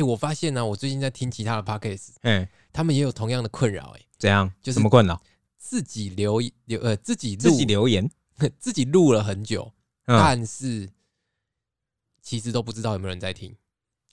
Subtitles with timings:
[0.00, 4.50] 哎，我发现呢，我最近在听其他的 podcast，嗯，他们也有同样的困扰，哎，怎样？
[4.62, 5.20] 就是什么困扰？
[5.58, 8.10] 自己留留呃自己自己留言，
[8.58, 9.70] 自己录了很久，
[10.06, 10.88] 嗯，但是
[12.22, 13.54] 其实都不知道有没有人在听。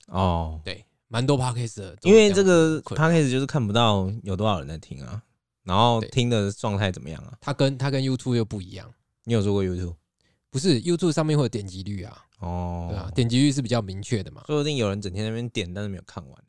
[0.08, 5.22] 哦，对，蛮多 podcast 的，因为这个 podcast 就是看不到有多少人在听啊，
[5.64, 7.36] 然后听的状态怎么样啊？
[7.40, 8.92] 它跟它跟 YouTube 又不一样，
[9.24, 9.94] 你有做过 YouTube？
[10.50, 16.44] 不是 YouTube 上面会有点击率啊，哦，对啊，点击率是比较明确的嘛，说不定有人整天在那边点，但是没有看完。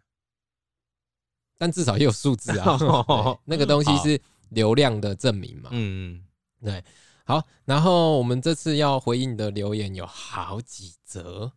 [1.58, 5.70] 但至少也有数字啊， 对那个东西是流量的证明嘛。
[5.74, 6.24] 嗯，
[6.64, 6.82] 对，
[7.26, 11.52] 好，然后我们这次要回应的留言有好几则，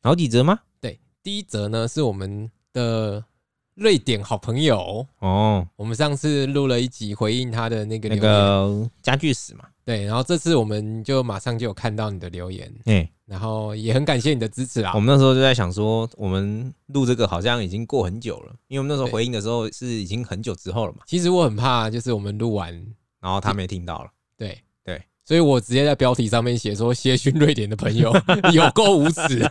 [0.00, 0.60] 好几则吗？
[0.80, 3.24] 对，第一则呢是我们的
[3.74, 15.00] 瑞典好朋友，哦，我们上次录了一集回应他的那个那，个家具史嘛，对，然后这次我们就马上就有看到你的留言，哎，然后也很感谢你的支持啦我。
[15.00, 22.70] 们那时候就在想说，我们录这个好像已经过很久了，因为我们那时候回应的时候是已经很久之后了嘛，其实我很怕，就是我们录完，
[23.18, 24.10] 然后他没听到了。
[24.36, 28.14] 对对，所以我直接在标题上面写说“谢勋瑞典的朋友
[28.52, 29.50] 有够无耻”，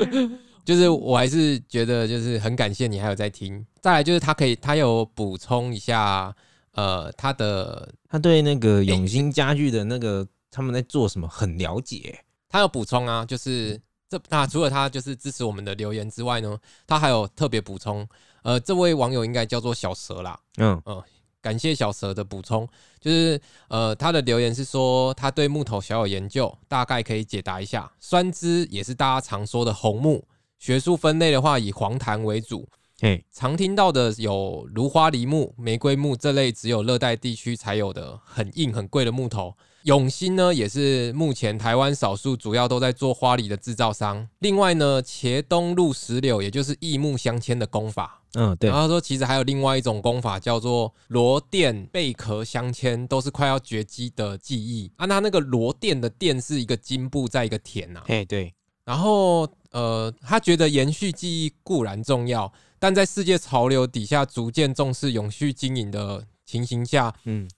[0.62, 3.64] 就是我还是觉得就是很感谢你还有在听。
[3.80, 6.36] 再来就是他可以，他有补充一下，
[6.76, 12.18] 呃，他的他对那个永兴家具的那个他们在做什么很了解。
[12.48, 18.06] 他有补充啊，就是这那除了他就是支持我们的留言之外呢，他还有特别补充，
[18.42, 21.02] 呃，这位网友应该叫做小蛇啦，嗯嗯，
[21.40, 22.66] 感谢小蛇的补充，
[23.00, 27.90] 就是呃，他的留言是说他对木头小有研究，大概可以解答一下。
[27.98, 30.24] 酸枝也是大家常说的红木，
[30.58, 39.54] 学术分类的话以黄檀为主，嘿，常听到的有芦花梨木、玫瑰木这类只有热带地区才有的很硬很贵的木头。
[39.82, 44.26] 永兴呢，也是目前台湾少数主要都在做花梨的制造商。
[44.38, 54.90] 另外呢，茄东路石榴，也就是异木相嵌的工法，嗯，对然，后他说，其实还有另外一种功法叫做螺钿贝壳镶嵌，都是快要绝迹的技艺。
[54.96, 58.54] 啊，那那个螺钿的钿是一个金布在一个田呐、哎，对，
[58.86, 67.48] 然后呃，他觉得延续技艺固然重要，但在世界潮流底下逐渐重视永续经营的情形下，嗯，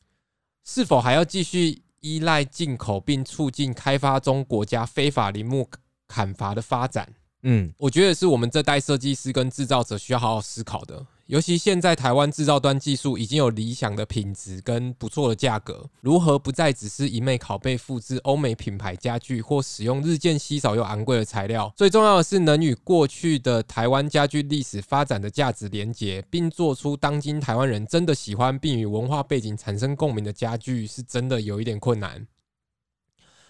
[0.64, 5.68] 是否还要继续依赖进口，并促进开发中国家非法林木
[6.06, 7.12] 砍伐的发展？
[7.42, 11.06] 嗯，我觉得是我们这代设计师跟制造者需要好好思考的。
[11.28, 21.70] 尤其现在台湾制造端技术已经有理想的品质跟不错的价格，如何不再只是一昧拷贝复制欧美品牌家具，或使用日渐稀少又昂贵的材料？
[21.76, 32.26] 最重要的是能与过去的台湾家具历史发展的价值连结，并做出当今台湾人真的喜欢并与文化背景产生共鸣的家具，是真的有一点困难。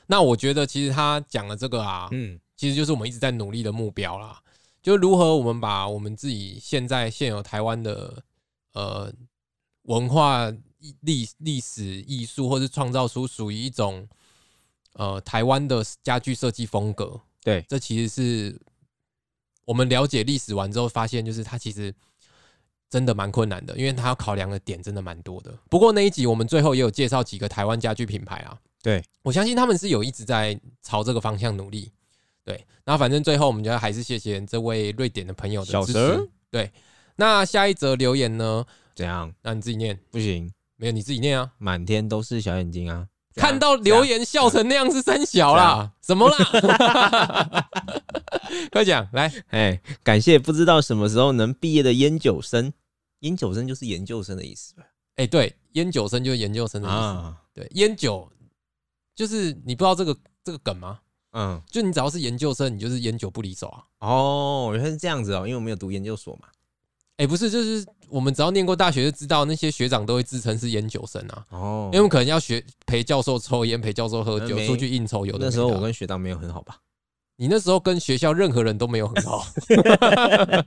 [0.09, 4.41] 那我觉得其实他讲的这个啊，嗯，其实就是我们一直在努力的目标啦。
[4.89, 8.25] 就如何我们把我们自己现在现有台湾的
[8.73, 9.13] 呃
[9.83, 10.51] 文化
[11.01, 14.09] 历历史艺术，或是创造出属于一种
[14.95, 17.21] 呃台湾的家具设计风格。
[17.43, 18.59] 对，这其实是
[19.67, 21.95] 我们了解历史完之后发现，就是它其实
[22.89, 25.55] 真的蛮困难的，因为它要考量的点真的蛮多的。
[25.69, 31.93] 不过那一集我们最后也有介绍几个台湾家具品牌啊，对，我相信他们是有一直在朝这个方向努力。
[32.49, 36.31] 对，那反正最后我们就还是谢谢这位瑞典的朋友的支小蛇持。
[36.51, 36.73] 对，
[37.17, 38.65] 那下一则留言呢？
[38.95, 39.31] 怎样？
[39.43, 41.53] 那你自己念，不行，没有你自己念啊。
[41.59, 43.07] 满天都是小眼睛啊！
[43.35, 47.69] 看到留，言笑成那样是三小啦，什么啦？
[48.73, 52.73] 快讲来，哎，感谢不知道什么时候能毕业的烟酒生，
[53.21, 54.85] 烟酒生就是研究生的意思吧？
[55.17, 56.97] 哎、对，烟酒生就是研究生的意思。
[56.97, 58.27] 啊，对，烟酒
[59.15, 60.99] 就是你不知道这个这个梗吗？
[61.33, 63.83] 嗯，就你只要是研究生，你就是烟酒不离手啊。
[64.01, 66.49] 哦，原来是这样子哦，因为我没有读研究所嘛。
[67.19, 71.47] 哎、不是，就是我们只要念过大学就知道，那些学长都会自称是研究生啊。
[71.51, 75.27] 哦因为我们可能要学陪教授抽烟，陪教授喝酒，出去应酬。
[75.27, 76.77] 有的那时候我跟学长没有很好吧？
[77.37, 79.45] 你那时候跟学校任何人都没有很好。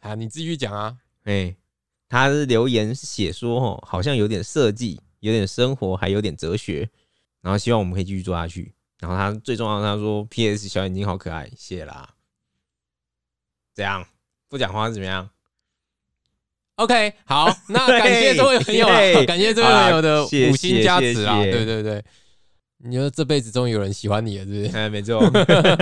[0.00, 0.96] 啊，你继续讲啊。
[1.24, 1.54] 哎，
[2.08, 6.88] 他是留言写说哦，好像有点设计，有点生活，还有点哲学，
[7.46, 8.74] 然后希望我们可以继续做下去。
[8.98, 10.66] 然后他最重要的，他说 P.S.
[10.66, 12.08] 小眼睛好可爱，谢啦。
[13.72, 14.04] 怎样
[14.48, 15.30] 不讲话是怎么样
[16.74, 18.98] ？OK，好， 那感谢这位朋友啊，
[19.28, 22.04] 感谢这位朋友的五星加持啊，谢谢对对对。
[22.78, 24.70] 你说这辈子终于有人喜欢你了，是不是？
[24.76, 25.22] 哎，没错。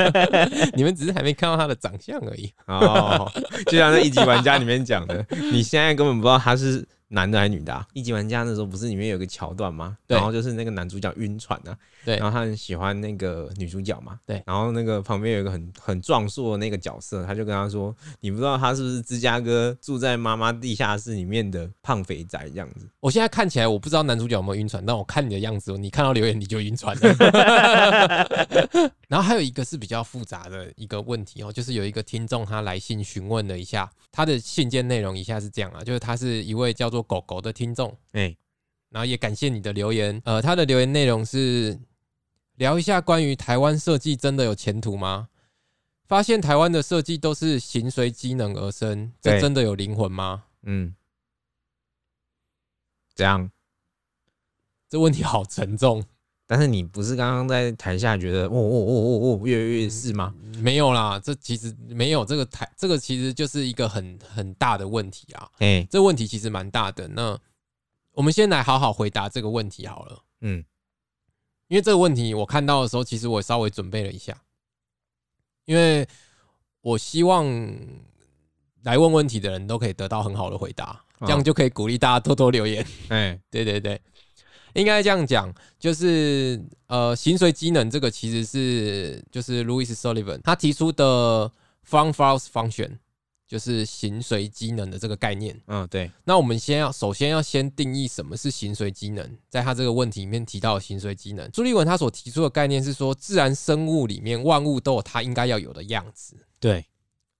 [0.76, 2.52] 你们只是还没看到他的长相而已。
[2.66, 3.32] 哦，
[3.66, 7.86] 就像那一级玩家里面讲的，你现在根本不知道他是男的还是女的、啊？
[7.92, 9.96] 一级玩家那时候不是里面有个桥段吗？
[10.06, 22.88] 对然后就是那个男主角晕船啊，对然后他很喜欢那个女主角嘛，对然后那个旁边有一个很很壮硕的那个角色，他就跟他说：“你不知道他是不是芝加哥住在妈妈地下室里面的胖肥宅这样子？
[23.00, 28.90] 我现在看起来我不知道男主角有没有晕船，但我看你的样子，你看到留言你就晕船了。
[29.08, 38.36] 然后还有一个是比较复杂的一个问题哦，就是有一个听众他来信询问了一下，他的信件内容以下是这样啊，就是他是一位叫做狗狗的听众，哎、
[38.88, 40.22] 然后也感谢你的留言。
[40.24, 41.76] 呃，他的留言内容是
[42.54, 45.28] 聊一下关于台湾设计真的有前途吗？
[46.06, 50.44] 发现台湾的设计都是形随机能而生，这真的有灵魂吗？
[50.62, 50.94] 嗯，
[53.12, 53.50] 这样。
[54.88, 56.04] 这问题好沉重。
[56.46, 60.34] 但是你不是刚刚在台下觉得哦哦哦哦哦越来越是吗？
[60.58, 65.48] 没有啦，这其实没有这个台，这个其实就是一个很很大的问题啊。
[65.58, 67.08] 哎、这问题其实蛮大的。
[67.08, 67.38] 那
[68.12, 70.64] 我们先来好好回答这个问题好了，嗯，
[71.68, 74.40] 因为这个问题我看到的时候，其实我稍微准备了一下，
[75.64, 76.06] 因为
[76.82, 77.44] 我希望
[78.84, 82.86] 来问问题的人都可以得到很好的回答，这样就可以鼓励大家多多留言。
[83.08, 84.00] 哎、 对对对，
[84.74, 91.50] 应该这样讲，就是呃，形随机能这个其实是就是 Louis Sullivan 他提出的
[91.82, 92.98] From Files Function，
[93.46, 95.60] 就是形随机能的这个概念。
[95.66, 106.36] 嗯，对，那我们先要首先要先定义什么是形随机能，在他这个问题里面提到的形随机能，朱立文他所提出的概念是说，自然生物里面万物都有它应该要有的样子。
[106.58, 106.84] 对，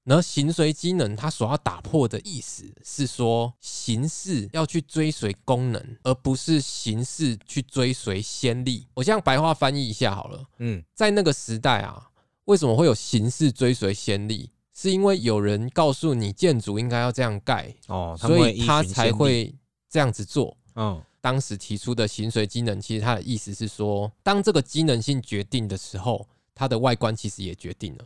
[0.05, 8.87] 然后形随机能，它所要打破的意思是说，形式要去追随功能，而不是形式去追随先例。
[8.95, 12.11] 我这样白话翻译一下好了，嗯，在那个时代啊，
[12.45, 14.51] 为什么会有形式追随先例？
[14.77, 19.55] 是因为有人告诉你建筑应该要这样盖，哦，所以他才会
[19.89, 20.57] 这样子做。
[20.75, 28.05] 嗯，当时提出的形随机能，其实它的意思是说，当这个机能性决定的时候，它的外观其实也决定了。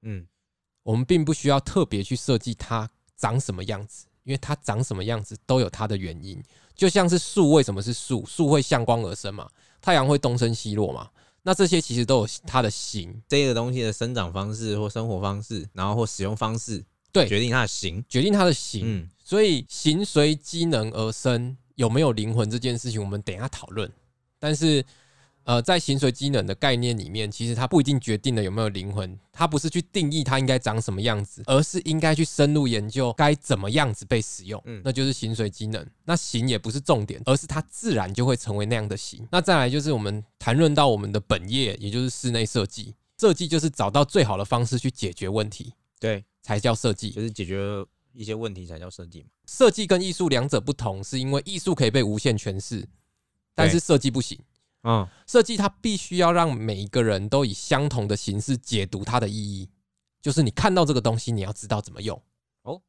[0.00, 0.26] 嗯，
[0.88, 6.42] 我们并不需要特别去设计它长什么样子，因为它长什么样子都有它的原因。
[6.74, 9.46] 就像是树为什么是树，树会向光而生嘛，
[9.82, 11.10] 太阳会东升西落嘛，
[11.42, 16.82] 那这些其实都有它的形，这个东西的生长方式或生活方式，然后或使用方式，
[17.12, 18.02] 对决定它的形。
[18.08, 18.80] 决定它的形。
[18.86, 23.92] 嗯，所以形随机能而生有没有灵魂这件事情，我们等一下讨论。
[24.38, 24.82] 但是，
[25.48, 34.62] 呃，在形随机能的概念里面，其实它不一定决定了有没有灵魂，它不是去定义它应该长什么样子，而是应该去深入研究该怎么样子被使用。
[34.66, 35.82] 嗯那就是形随机能。
[36.04, 39.26] 那形也不是重点，而是它自然就会成为那样的形。
[39.32, 42.94] 那再来就是我们谈论到我们的本业，也就是室内设计。
[43.18, 47.08] 设计就是找到最好的方式去解决问题，对，才叫设计。
[47.10, 47.58] 就是解决
[48.12, 49.28] 一些问题才叫设计嘛。
[49.46, 52.86] 设计跟艺术两者不同，是因为艺术可以被无限诠释，
[53.54, 54.38] 但是设计不行。
[54.82, 59.68] 嗯，设计它必须要让每一个人都以相同的形式解读它的意义，
[60.20, 62.20] 就是你看到这个东西，你要知道怎么用，
[62.62, 62.80] 哦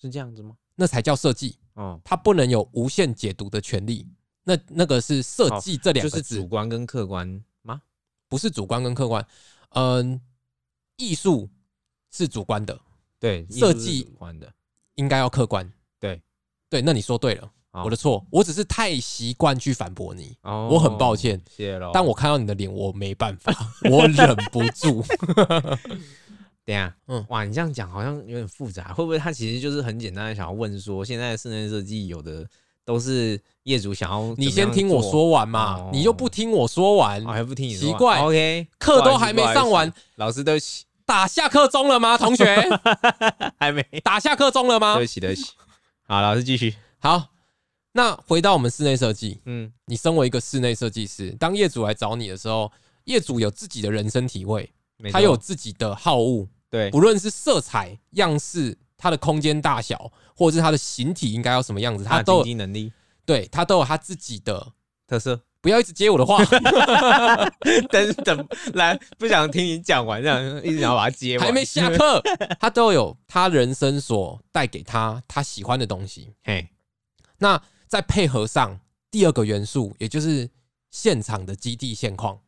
[0.00, 0.56] 是这样子吗？
[0.76, 1.58] 那才叫设计。
[1.74, 4.06] 哦，它不能有无限解读的权利。
[4.44, 7.80] 那那个是设计这两个字，就是主观跟客观吗？
[8.28, 9.26] 不是主观跟客观。
[9.70, 10.20] 嗯，
[10.96, 11.48] 艺术
[12.10, 12.78] 是主观的，
[13.18, 14.08] 对，设计。
[14.96, 15.68] 应该要客观。
[15.98, 16.22] 对
[16.68, 20.36] 对，那你说对了，好我的错，我只是太习惯去反驳你。
[20.42, 21.90] 哦我很抱歉，谢喽。
[21.92, 23.52] 但我看到你的脸，我没办法，
[23.90, 25.02] 我忍不住。
[26.66, 32.46] 等一下，嗯嗯，哇，你这样讲好像有点复杂，会不会他其实就是很简单的想要问说，现在的室内设计有的
[32.84, 42.16] 都是业主想要你先听我，说完嘛，哦你又不听我说完哦，，还不听你说奇怪，OK，课都还没上完，老师对不起，打下课钟了吗？
[42.16, 42.46] 同学，
[43.60, 45.06] 还没，打下课钟了吗对不？
[45.06, 45.50] 起，对不起。
[46.06, 46.74] 好，老师继续。
[46.98, 47.26] 好，
[47.96, 52.70] 那回到我们室内设计，嗯，你身为一个室内设计师，当业主来找你的时候，
[53.04, 54.68] 业主有自己的人生体会，
[55.12, 62.92] 他有自己的好恶，对，不论是色彩、样式、它的空间大小，或者是它的形体应该要什么样子，他都有能力
[63.24, 64.72] 对他都有他自己的。
[65.06, 65.40] 特色。
[65.60, 66.44] 不要一直接我的话，
[67.90, 71.46] 等等，来，不想听你讲完，这样一直想要把它接完。
[71.46, 72.22] 还没下课，
[72.60, 76.34] 他都有他人生所带给他他喜欢的东西。
[76.42, 76.68] 嘿，
[77.38, 78.78] 那再配合上
[79.10, 80.48] 第二个元素，也就是
[80.90, 82.38] 现场的基地现况，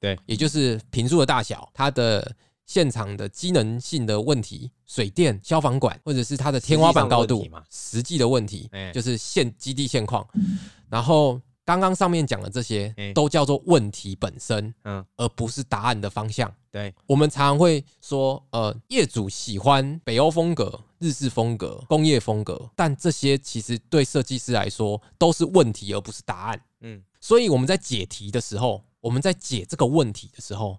[0.00, 2.34] 对，也就是平数的大小，它的
[2.66, 10.26] 现场的机能性的问题，水电、消防管，或者是它的天花板高度实际的问题就是现基地现况。
[10.88, 16.50] 然后刚刚上面讲的这些哎，都叫做问题本身，嗯，而不是答案的方向。
[16.70, 26.60] 对，我们常常会说，呃，业主喜欢北欧风格、日式风格、工业风格，但这些其实对设计师来说都是问题，而不是答案。
[26.80, 30.78] 嗯，所以我们在解题的时候，我们在解这个问题的时候，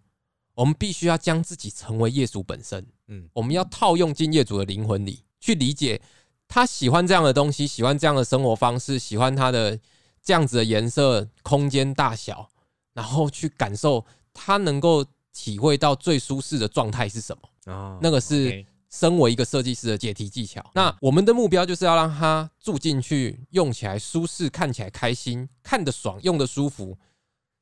[0.56, 2.84] 我们必须要将自己成为业主本身。
[3.08, 6.02] 嗯，我们要套用进业主的灵魂里去理解
[6.48, 9.80] 他喜欢这样的东西，喜欢这样的生活方式，喜欢他的
[10.24, 12.50] 这样子的颜色、空间大小，
[12.94, 14.04] 然后去感受
[14.34, 17.74] 他能够体会到最舒适的状态是什么。
[17.74, 18.66] 哦，那个是
[18.96, 20.64] 身为一个设计师的解题技巧。
[20.74, 26.98] 那我们的目标就是要让它住进去，用起来舒适，看起来开心，看得爽，用得舒服。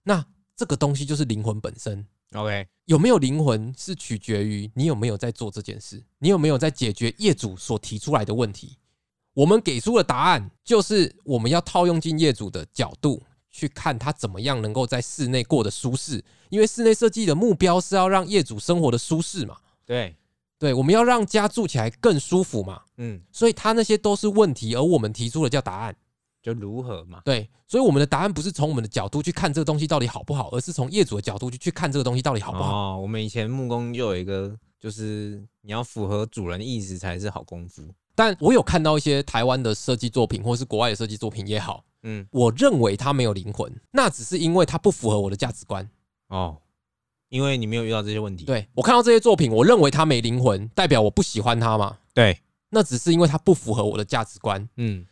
[0.04, 0.24] 那
[0.56, 2.06] 这个东西就是灵魂本身。
[2.34, 8.78] OK，有没有灵魂是取决于你有没有在做这件事，你有没有在解决业主所提出来的问题。
[9.34, 19.58] 我们给出的答案就是我们要套用进业主的角度去看他怎么样能够在室内过得舒适，因为室内设计的目标是要让业主生活的舒适嘛。
[19.86, 20.16] 对，
[20.64, 25.94] 对，我们要让家住起来更舒服嘛，嗯，所以他那些都是问题，而我们提出的叫答案。
[26.42, 27.22] 就如何嘛？
[27.26, 32.96] 对，所以我们的答案不是从我们的角度去看这个东西到底好不好，而是从业主的角度去去看这个东西到底好不好。
[32.96, 37.84] 哦，我们以前木工就有一个，就是你要符合主人的意思才是好功夫。
[38.16, 45.90] 但我有看到一些台湾的设计作品，或是国外的设计作品也好，嗯，我认为它没有灵魂，那只是因为它不符合我的价值观。
[46.28, 46.58] 哦，
[47.34, 48.46] 因为你没有遇到这些问题。
[48.46, 51.98] 对我看到这些作品，我认为它没灵魂，代表我不喜欢它嘛？
[52.14, 54.70] 对，那只是因为它不符合我的价值观。
[54.78, 55.04] 嗯，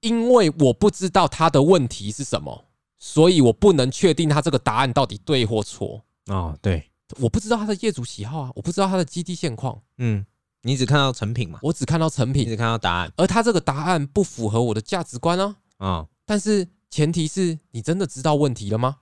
[0.00, 2.64] 因为我不知道他的问题是什么，
[2.98, 6.02] 所以我不能确定他这个答案到底对或错。
[6.28, 10.24] 哦，对，我不知道他的业主喜好啊，我不知道他的基地现况，嗯，
[10.62, 15.56] 你只看到成品嘛，我只看到成品，你只看到答案而他这个答案不符合我的价值观啊。
[15.76, 18.96] 啊、但是前提是你真的知道问题了吗？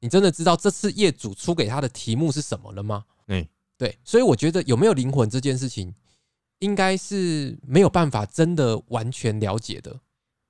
[0.00, 3.04] 你真的知道这次业主出给他的题目是什么了吗？
[3.28, 3.46] 嗯
[3.78, 5.94] 对，所以我觉得有没有灵魂这件事情，
[6.58, 10.00] 应该是没有办法真的完全了解的。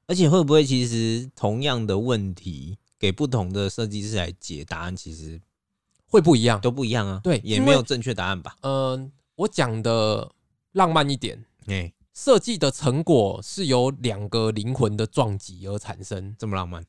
[0.06, 5.40] 而且会不会其实同样的问题给不同的设计师来解答案，其实
[6.06, 6.60] 会不一样。
[6.60, 7.20] 都不一样啊？
[7.22, 8.56] 对也没有正确答案吧？
[8.62, 10.28] 嗯、我讲的
[10.72, 16.34] 浪漫一点，哎、设计的成果是由两个灵魂的撞击而产生。
[16.36, 16.84] 这么浪漫？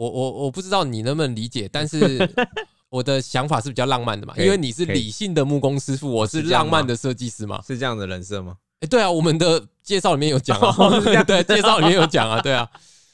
[0.00, 2.28] 对我，我我不知道你能不能理解，但是
[2.88, 7.62] 我的想法是比较浪漫的嘛，因为你是理性的木工师傅，我是浪漫的设计师嘛。
[7.66, 8.56] 是这样的人设吗？
[8.80, 10.74] 哎、对啊，我们的介绍里面有讲啊
[11.24, 12.68] 对，介绍里面有讲啊，对啊。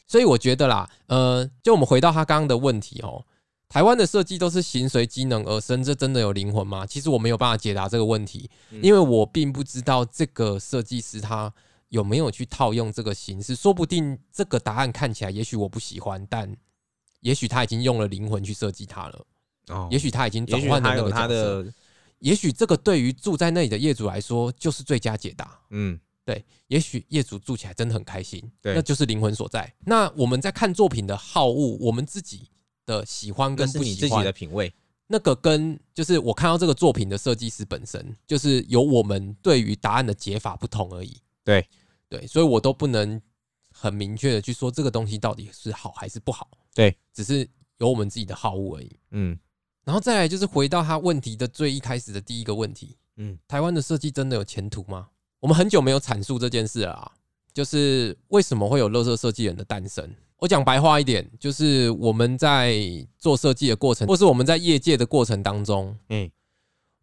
[0.07, 3.25] 所以我觉得啦，呃，就我们回到他刚刚的问题哦，
[3.69, 6.87] 台湾的设计都是形随机能而生，这真的有灵魂吗？
[6.87, 11.53] 其实我没有办法解答这个问题，嗯因为我并不知道这个设计师他
[11.89, 16.57] 有没有去套用这个形式，说不定这个答案看起来也许我不喜欢，但
[17.27, 19.27] 也许他已经用了灵魂去设计它了，
[19.71, 21.73] 哦也许他已经转换了那个角色，的
[22.21, 25.59] 也许这个对于住在那里的业主来说就是最佳解答。
[25.71, 29.73] 嗯对，也许业主住起来真的很开心，对那就是灵魂所在。
[29.85, 32.49] 那我们在看作品的好恶，我们自己
[32.85, 34.73] 的喜欢那跟不喜欢，的品味。
[35.09, 41.17] 那个跟就是我看到这个作品的设计师本身，就是有我们对于答案的解法不同而已。
[41.45, 41.67] 对
[42.09, 43.21] 对，所以我都不能
[43.87, 46.49] 很明确的去说这个东西到底是好还是不好。
[46.75, 48.99] 对，只是有我们自己的好恶而已。
[49.13, 49.39] 嗯
[49.85, 55.09] 然后再来就是回到他问题的最一开始的第一个问题，嗯台湾的设计真的有前途吗？
[55.39, 57.13] 我们很久没有阐述这件事了啊，
[57.55, 60.13] 就是为什么会有乐色设计人的诞生？
[60.39, 62.77] 我讲白话一点，就是我们在
[63.17, 66.31] 做设计的过程，或是我们在业界的过程当中，嗯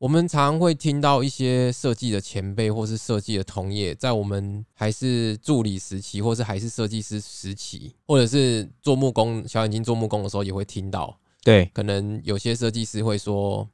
[0.03, 13.65] 我们常会听到一些设计的前辈或是设计的同业，在我们还是助理时期，或是还是设计师时期，或者是做木工小眼睛做木工的时候，也会听到，对，可能有些设计师会说，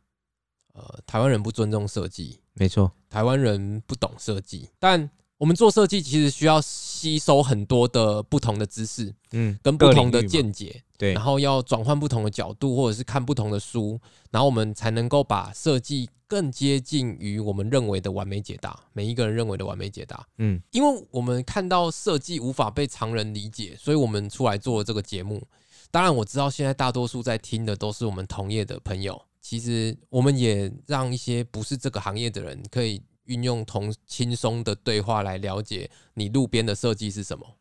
[0.74, 2.91] 呃，台湾人不尊重设计，没错。
[3.09, 5.09] 台湾人不懂设计，但
[5.39, 11.13] 我们做设计其实需要吸收很多的不同的知识嗯，跟不同的见解，对。
[11.13, 20.25] 然，后要转换不同的角度，或者是看不同的书，然后我们才能够把设计更接近于我们认为的完美解答，每一个人认为的完美解答。
[20.38, 25.45] 嗯因为我们看到设计无法被常人理解，所以我们出来做了这个节目。
[25.89, 29.19] 当然，我知道现在大多数在听的都是我们同业的朋友。
[29.41, 37.55] 其实，我们也让一些不是这个行业的人，可以运用同轻松的对话来了解你路边的设计是什么。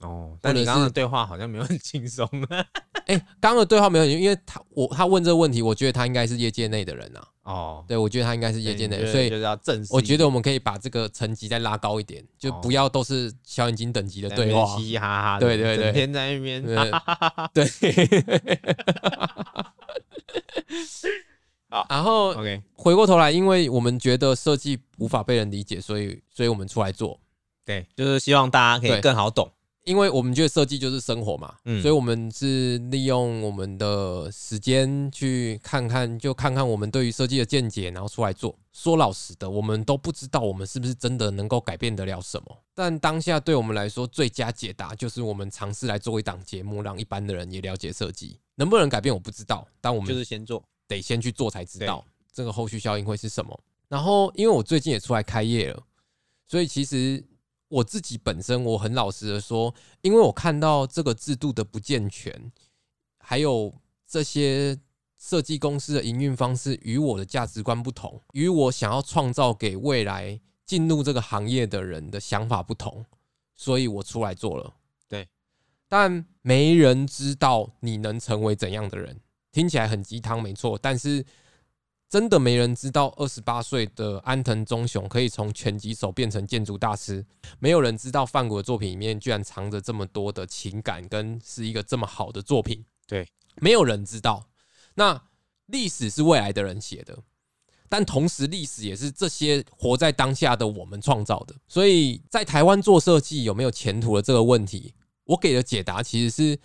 [0.00, 2.28] 哦，但你刚刚的对话好像没有很轻松。
[3.06, 7.26] 哎、刚刚的对话没有，因为他我他问这个问题，我觉得他应该是业界内的人啊。
[7.44, 9.92] 哦，对，我觉得他应该是业界内的，所以就是要正式。
[9.92, 14.64] 我觉得我们可以把这个层级再拉高一点，就哦不要都是小眼睛等级的对话。
[14.76, 16.62] 嘻嘻哈哈，对对对整天在那边。
[16.64, 16.90] 对
[17.52, 18.60] 对，
[21.68, 27.20] 好然后 OK，回过头来，因为我们觉得设计无法被人理解，所以所以我们出来做。
[27.66, 29.52] 对，就是希望大家可以更好懂。
[29.84, 38.58] 因为我们觉得设计就是生活嘛，嗯所以我们是利用我们的时间去看看，就看看我们对于设计的见解，然后出来做。
[38.72, 42.58] 说老实的，我们都不知道我们是不是真的能够改变得了什么。
[42.74, 48.38] 但当下对我们来说，最佳解答就是我们尝试来做一档节目，让一般的人也了解设计。
[48.56, 53.60] 能不能改变我不知道，但我们就是先做，得先去做才知道这个后续效应会是什么。
[53.88, 55.82] 然后，因为我最近也出来开业了，
[56.48, 57.22] 所以其实
[57.68, 62.52] 我自己本身我很老实的说，因为我看到这个制度的不健全，
[63.18, 63.74] 还有
[64.06, 64.78] 这些
[65.18, 73.04] 设计公司的营运方式与我的价值观不同，与我想要创造给未来进入这个行业的人的想法不同，
[73.54, 74.74] 所以我出来做了。
[75.08, 75.28] 对，
[75.88, 81.24] 但没人知道你能成为怎样的人，听起来很鸡汤，没错，但是。
[82.14, 87.26] 真的没人知道，二十八岁的安藤忠雄可以从拳击手变成建筑大师。
[87.58, 92.84] 没有人知道范谷的作品里面居然藏着这么多的情感，跟是一个这么好的作品。
[93.08, 94.46] 对，没有人知道。
[94.94, 95.20] 那
[95.66, 97.18] 历史是未来的人写的，
[97.88, 101.56] 但同时历史也是这些活在当下的我们创造的。
[101.66, 104.94] 所以在台湾做设计有没有前途的这个问题，
[105.24, 106.60] 我给的解答其实是：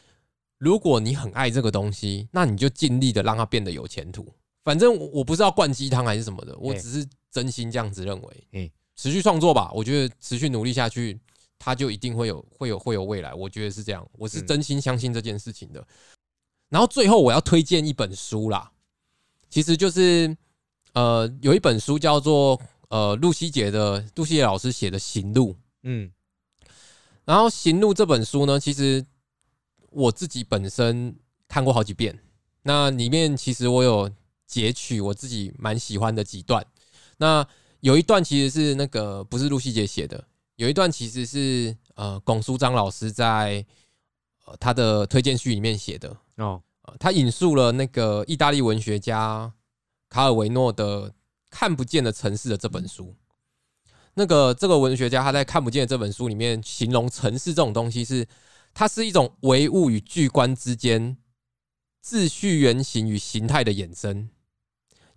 [0.59, 4.31] 如果你很爱这个东西，那你就尽力的让它变得有前途。
[4.63, 8.47] 反正我我不知道灌鸡汤还是什么的，我只是真心这样子认为。
[8.53, 11.17] 嗯持续创作吧，我觉得持续努力下去，
[11.57, 13.33] 它就一定会有会有会有未来。
[13.33, 15.81] 我觉得是这样，我是嗯真心相信这件事情的。
[16.67, 18.69] 然后最后我要推荐一本书啦，
[19.49, 20.35] 其实就是
[20.91, 25.53] 呃有一本书叫做呃露西杰的露西杰老师写的《行路》。
[25.83, 26.11] 嗯
[27.23, 29.05] 然后《行路》这本书呢，其实
[29.91, 31.15] 我自己本身
[31.47, 32.19] 看过好几遍。
[32.63, 34.11] 那里面其实我有
[34.49, 36.65] 截取我自己蛮喜欢的几段。
[37.17, 37.47] 那
[37.81, 40.21] 有一段其实是那个不是露西姐写的，
[40.55, 43.63] 有一段其实是呃龚书章老师在
[44.45, 46.09] 呃他的推荐序里面写的。
[46.37, 49.53] 哦，呃他引述了那个意大利文学家
[50.09, 51.11] 卡尔维诺的
[51.51, 53.15] 《看不见的城市》的这本书。
[54.15, 58.27] 那个这个文学家他在《看不见的》这本书里面形容城市这种东西是，
[58.73, 61.15] 它是一种唯物与巨观之间
[62.03, 64.29] 秩序原型与形态的衍生，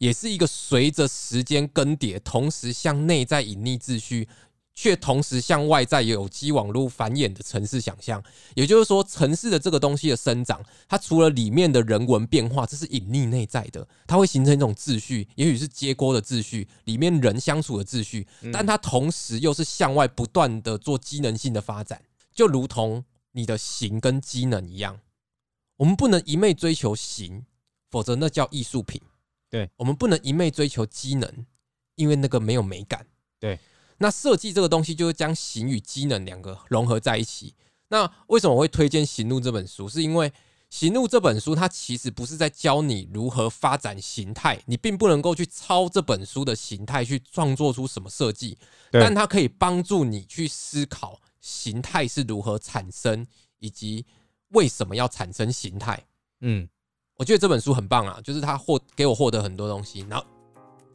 [0.02, 4.28] 也是一个随着时间更迭，同时向内在隐匿秩序，
[4.74, 8.20] 却同时向外在有机网络繁衍的城市想象。
[8.56, 22.02] 也就是说，城市的这个东西的生长，它除了里面的人文变化，这是隐匿内在的，它会形成一种秩序，也许是街锅的秩序，里面人相处的秩序，但它同时又是向外不断的做机能性的发展，
[22.34, 24.98] 就如同你的形跟机能一样，
[25.76, 27.44] 我们不能一昧追求形，
[27.88, 29.00] 否则那叫艺术品。
[29.52, 31.46] 对，我们不能一昧追求机能，
[31.96, 33.06] 因为那个没有美感。
[33.38, 33.58] 对，
[33.98, 37.54] 那设计这个东西就是将形与机能两个融合在一起。
[37.88, 39.86] 那为什么我会推荐《行路》这本书？
[39.86, 40.30] 是因为
[40.70, 48.56] 《行路》这本书它其实不是在教你如何发展形态，你并不能够去抄这本书的形态去创作出什么设计，
[48.90, 53.26] 对但它可以帮助你去思考形态是如何产生，
[53.58, 54.06] 以及
[54.48, 56.06] 为什么要产生形态。
[56.40, 56.66] 嗯，
[57.18, 60.04] 我觉得这本书很棒啊，就是它获给我获得很多东西。
[60.08, 60.24] 然后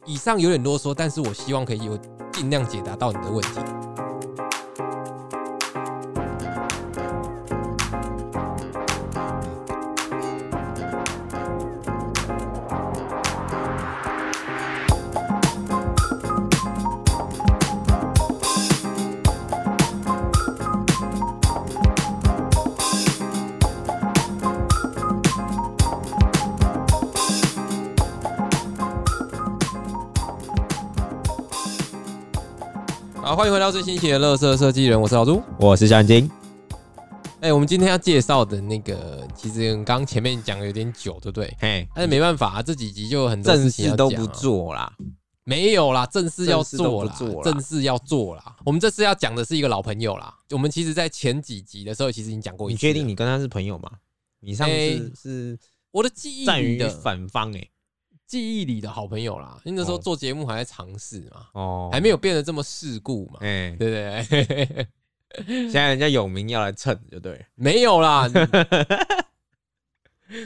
[0.04, 1.98] 以上有点啰嗦，但是我希望可以有
[2.32, 3.97] 尽量解答到你的问题。
[33.38, 35.40] 欢迎回到最新一期的《乐色设计人》，我是老朱。
[35.60, 36.28] 我是小金，
[37.38, 41.56] 哎、我们今天要介绍的那个，其实刚刚前面讲的有点久，对不对？
[41.60, 44.92] 嘿，但是没办法、啊，这几集就有很多正事情要事都不啊做啦，
[45.44, 48.56] 没有啦，正事要正事都做啦，不做啦正事要做啦。
[48.64, 50.34] 我们这次要讲的是一个老朋友啦。
[50.50, 52.88] 我们其实，在前几集的时候，其实已经讲过一次了。
[52.88, 53.88] 你确定你跟他是朋友吗？
[54.40, 55.58] 你上哎次是
[55.92, 57.68] 我的记忆的反方哎，
[58.28, 59.60] 记忆里的好朋友啦？
[59.64, 63.94] 因为那时候哦做节目还在尝试嘛，哦，还没有变得这么世故嘛，哎，对不
[64.30, 64.86] 对？
[65.48, 67.40] 现在人家有名要来蹭，就对了。
[67.54, 68.30] 没有啦。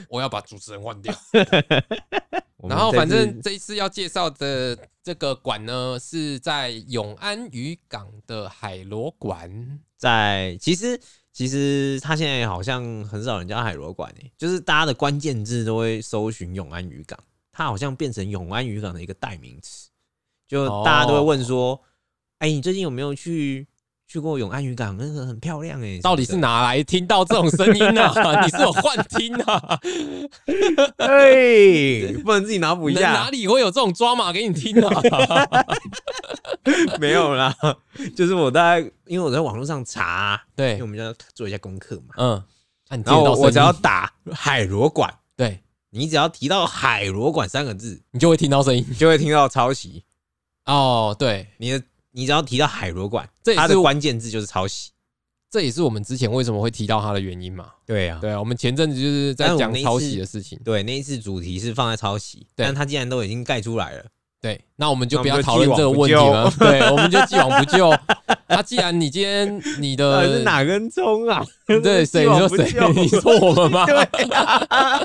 [0.07, 1.13] 我要把主持人换掉。
[2.69, 9.79] 然后反正这一次要介绍的这个馆呢，是在永安渔港的海螺馆。
[9.97, 10.99] 在其实
[11.33, 17.19] 其实他现在好像很少人叫海螺馆诶，就是大家的关键字都会搜寻永安渔港，
[17.53, 19.89] 它好像变成永安渔港的一个代名词，
[20.47, 21.79] 就大家都会问说，
[22.39, 23.67] 哎、你最近有没有去
[24.07, 24.97] 去过永安渔港？
[24.97, 28.11] 那个很漂亮哎、到底是哪来听到这种声音啊？
[28.43, 29.79] 你是有幻听啊？
[30.45, 30.93] 的？
[30.97, 33.29] 哎，不能自己脑补一下哪？
[33.29, 35.01] 里会有这种抓马给你听啊？
[36.99, 37.55] 没有啦，
[38.15, 42.15] 就是我大概因为我在网络上查，对因为我，们要做一下功课嘛。
[42.17, 42.31] 嗯，
[42.89, 45.62] 啊、你听然后我我只要，打海螺馆，对
[45.93, 48.83] 你只要提到海螺馆三个字，你就会听到声音。
[48.89, 50.03] 你就会听到抄袭。
[50.65, 54.91] 哦，对，你的你只要提到海螺馆，这也是它的关键字就是抄袭。
[55.51, 57.69] 这也是我们之前为什么会提到它的原因嘛。
[57.85, 60.59] 对啊，对啊，我们前阵子就是在讲抄袭的事情。
[60.65, 64.05] 对，那一次主题是放在抄袭，对但它既然都已经盖出来了，
[64.43, 66.51] 对，那我们就不要讨论这个问题了。
[66.59, 67.97] 对，我们就既往不咎。
[68.49, 71.41] 那既然你今天你的是哪根葱啊？
[71.81, 72.27] 对谁？
[72.27, 72.65] 你说谁？
[72.93, 73.85] 你说我们吗？
[73.85, 73.95] 对
[74.33, 74.99] 啊，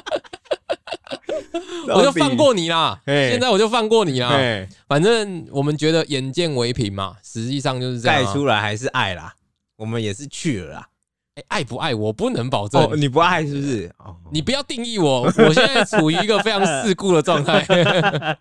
[1.94, 3.01] 我就放过你啦。
[3.07, 4.31] 嘿现在我就放过你啦。
[4.31, 8.27] 哎，反正我们觉得眼见为凭嘛，实际上就是这样啊。
[8.27, 9.33] 盖出来还是爱啦，
[9.77, 10.88] 我们也是去了啦。
[11.37, 12.83] 哎爱不爱我不能保证。
[12.83, 13.88] 哦，你不爱是不是？
[13.98, 17.64] 哦，你不要定义我，我现在处于一个非常世故的状态。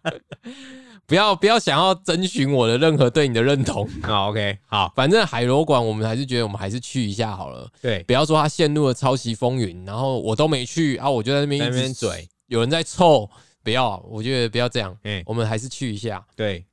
[1.08, 3.88] 不要不要想要征询我的任何对你的认同。
[4.04, 7.66] 好， OK，好，反正海螺馆，我们还是觉得我们还是去一下好了。
[7.82, 13.30] 对，不要说它陷入了抄袭风云，然后我都没去啊，我就在那边那一直边嘴，有人在凑，
[13.64, 16.26] 不要，我觉得不要这样，嗯，我们还是去一下。
[16.36, 16.66] 对，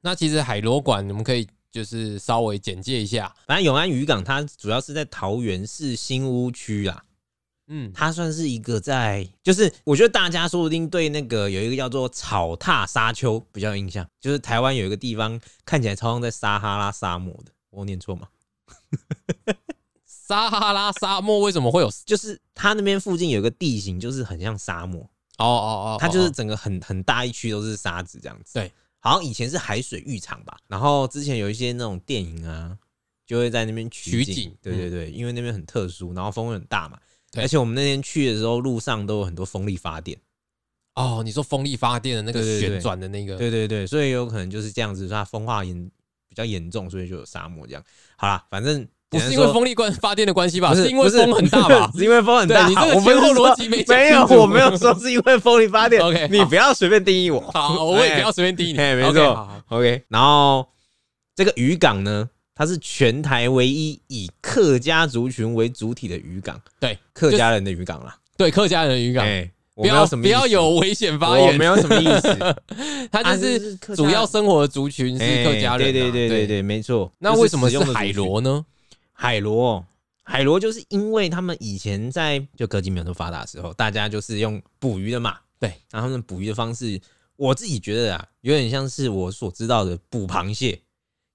[0.00, 7.02] 那其实海螺馆，我们可以就是稍微简介一下，反正永安渔港它主要是在桃园市新屋区啦，
[7.68, 18.28] 嗯，它算是一个在，就是我觉得大家说不定对那个有一个叫做草踏沙丘比较有印象，就是台湾有一个地方看起来超像在撒哈拉沙漠的，我念错吗？
[20.06, 21.90] 撒哈拉沙漠为什么会有？
[22.04, 25.02] 就是它那边附近有一个地形，就是很像沙漠，
[25.38, 28.54] 哦哦哦，它就是哦整个很很大一区都是沙子这样子。
[28.54, 32.76] 对，好像以前是海水浴场吧，然后之前有一些那种电影啊，
[33.26, 34.34] 就会在那边取景。
[34.34, 36.98] 取景对对对，因为那边很特殊，然后风很大嘛。
[37.36, 40.18] 对而且我们那天去的时候，路上都有很多风力发电。
[40.94, 45.90] 哦，你说风力发电的那个旋转的那个，对对对，所以有可能就是这样子，它风化严
[46.28, 47.84] 比较严重，所以就有沙漠这样。
[48.16, 50.70] 好啦，反正不是因为风力关发电的关系吧？
[50.70, 51.90] 不是是因为风很大吧？
[51.94, 52.66] 是因为风很大。
[52.66, 56.00] 你这个前后逻辑没讲没有，我没有说是因为风力发电。
[56.02, 57.40] OK，你不要随便定义我。
[57.52, 58.78] 好，我也不要随便定义你。
[58.78, 60.66] 哎，没错 OK，然后
[61.34, 68.18] 这个渔港呢，它是全台唯一以客家族群为主体的渔港，对，客家人的渔港啦。
[68.34, 72.34] 对客家人的渔港，哎，我不要有什么意思不要有危险发我言，没有什么意思。
[73.12, 77.12] 他啊就是是客家主要生活的族群是哎客家人啊，对对对对对，没错。
[77.18, 78.64] 那就是为什么是海螺呢？
[79.12, 79.84] 海螺，
[80.22, 86.98] 海螺就是因为他们以前在就科技没有那么发达的时候，大家就是用捕鱼的嘛，对，然后他们捕鱼的方式，
[87.36, 90.78] 我自己觉得啊，有点像是我所知道的捕螃蟹，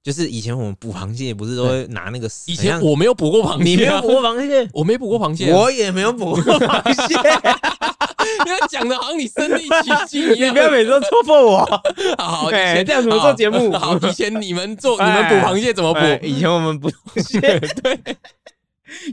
[0.03, 7.13] 就是以前我们捕螃蟹不是都会拿那个以前我没有捕过螃蟹，你没有捕，过螃蟹，我没捕过螃蟹啊，我也没有捕过螃蟹，
[8.45, 10.49] 因为讲的好像你身临其境一样。
[10.49, 10.57] 你不。
[10.57, 11.83] 要每次都戳破我。
[12.17, 13.71] 好，以哎前这样怎么做节目？
[13.73, 15.99] 好，以前你们做你们捕螃蟹怎么捕？
[15.99, 17.39] 哎以前我们捕螃蟹，
[17.83, 17.99] 对，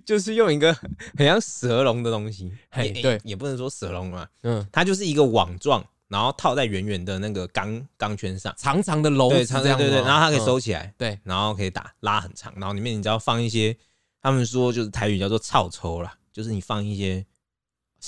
[0.06, 0.74] 就是用一个
[1.18, 10.06] 很像蛇笼的东西，也嘿对也不能说蛇笼嘛，嗯，它就是一个网状，然后套在圆圆的那个钢钢圈上，长长的笼对，子这样长对对，吗？
[10.08, 10.44] 然后它可以嗯。
[10.44, 13.76] 收起来，对，然后可以打拉很长，然后里面你只要放一些，
[14.20, 17.24] 他们说就是台语叫做草抽啦，就是你放一些，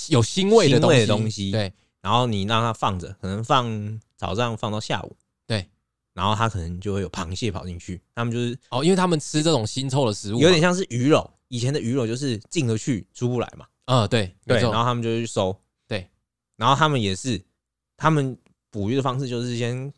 [0.09, 5.69] 有腥味的腥味的东东西对，然后你让它放着，可能放早上放到下午，对，
[6.13, 14.71] 然后它可能就会有螃蟹跑进去，他们就是哦，因为他们吃这种腥臭的食物嘛，有点像是鱼肉，以前的鱼肉就是进得去出不来嘛，嗯，对，没对，错。
[14.71, 15.55] 然后他们就去收，
[15.87, 16.09] 对，
[16.55, 17.41] 然后他们也是，
[18.01, 18.35] 他们
[18.71, 19.93] 捕鱼的方式就是先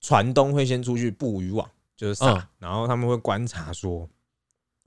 [0.00, 4.08] 船东会先出去布渔网，就是撒，嗯然后他们会观察说，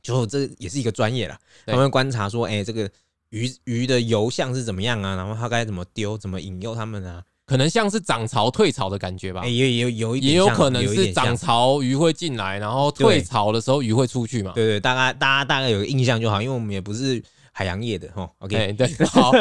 [0.01, 1.73] 就这也是一个专业啦，对。
[1.73, 2.89] 他们会观察说，哎、这个
[3.30, 9.41] 鱼鱼的游向是怎么样啊，然后它该怎么丢，怎么引诱他们啊，可能像是涨潮退潮的感觉吧。
[9.41, 14.54] 哎、，也也有有一点也有可能有一点是涨潮鱼会进来，然后退潮的时候鱼会出去嘛。
[14.54, 17.21] 对对，大概大家大概有个印象就好，因为我们也不是
[17.57, 19.31] 海洋业的哈，OK，哎，对， 好，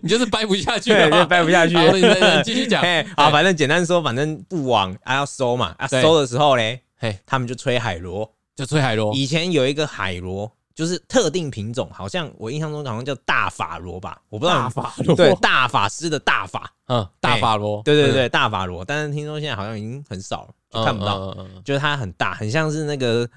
[0.00, 1.76] 你就是掰不下去对，了就，掰不下去。
[1.76, 2.80] 好，你你继续讲。
[2.82, 8.32] 嘿，好，反正简单说，反正布网啊要收嘛，啊对收的时候嘞，嘿，他们就吹海螺。
[8.56, 18.82] 就吹海螺，以前有一个海螺，就是特定品种，好像我印象中好像叫大法螺吧，我不知道大法螺，对，大法师的大法，嗯，大法螺，对对对，大法螺。
[18.82, 21.34] 但是听说现在好像已经很少了，看不到，嗯。
[21.40, 23.28] 嗯嗯就是它很大，很像是那个。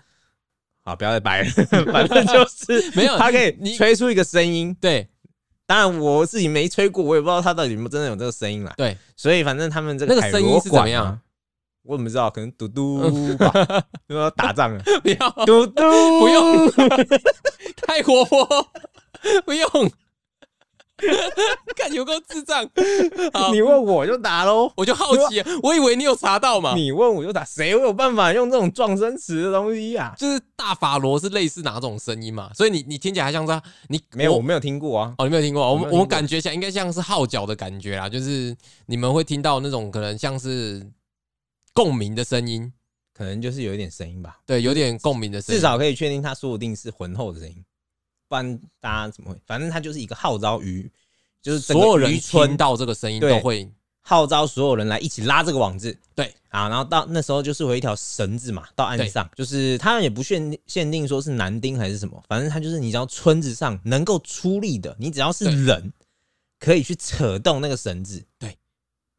[0.88, 1.50] 好，不要再掰了，
[1.92, 4.74] 反正就是 没有它可以吹出一个声音。
[4.80, 5.06] 对
[5.66, 8.74] 当然我自己没吹过，我也不知道它到底有没有真的有这个声音啦。
[8.78, 11.20] 对，所以反正他们这个那个声音是怎么样？
[11.84, 12.30] 我怎么知道？
[12.32, 13.02] 可能嘟嘟
[13.36, 13.52] 吧，
[14.08, 15.84] 因 为要打仗了，不要，嘟嘟
[16.22, 16.72] 不用，
[17.86, 18.48] 太活泼，
[19.46, 19.68] 不用。
[21.76, 22.68] 看有够智障，
[23.34, 26.74] 好，你问我就答喽，我就好奇，我以为你有查到嘛？
[26.76, 30.14] 你问我就答，谁会有办法用这种撞声词的东西啊？
[30.18, 32.52] 就是大法罗是类似哪种声音嘛？
[32.56, 35.14] 所以你你听起来像是你没有，我没有听过啊。
[35.20, 35.62] 哦，你没有听过？
[35.62, 38.56] 我我们感觉起来应该像是号角的感觉啦，就是
[38.88, 40.86] 你们会听到那种可能像是
[41.74, 42.74] 共鸣的声音，
[43.14, 47.64] 可能就是有一点声音吧，对，有点共鸣的声音，至少可以确定它说不定是浑厚的声音，
[48.28, 49.40] 不然大家怎么会？
[49.46, 50.92] 反正他就是一个号召渔，
[51.42, 53.70] 就是所有人听到这个声音都会
[54.02, 55.98] 号召所有人来一起拉这个网子。
[56.16, 56.34] 对。
[56.50, 65.92] 啊，然后到那时候就是会有一条绳子嘛，到岸上，就是它也不限限定说是男丁还是什么，反正他就是你只要村子上能够出力的，你只要是人，
[66.58, 68.58] 可以去扯动那个绳子，对。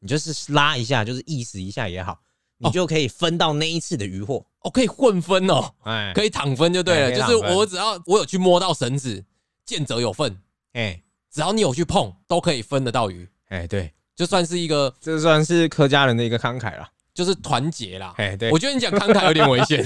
[0.00, 2.18] 你就是拉一下，就是意思一下也好，
[2.58, 2.70] 你哦。
[2.70, 4.44] 就可以分到那一次的渔获。
[4.60, 9.24] 哦，可以混分哦，哎，可以躺分就对了，就是我只要我有去摸到绳子，
[9.64, 10.38] 见者有份，
[10.72, 11.02] 哎。
[11.30, 16.88] 只要你有去碰，都可以分得到鱼，哎，对，就算是一个这算是客家人的一个慷慨了。
[17.18, 18.14] 就是团结啦。
[18.16, 19.84] 哎，对，我觉得你讲慷慨有点危险，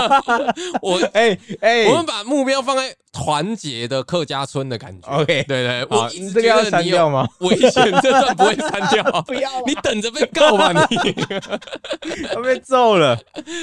[0.80, 5.06] 我哎哎，我们把目标放在团结的客家村的感觉。
[5.06, 7.28] OK，对对，好，我一直你这个要觉得你有删掉吗？
[7.40, 9.04] 危险，这段不会删掉。
[9.28, 10.96] 不要啊你等着被告吧你。
[12.32, 13.18] 要被揍了。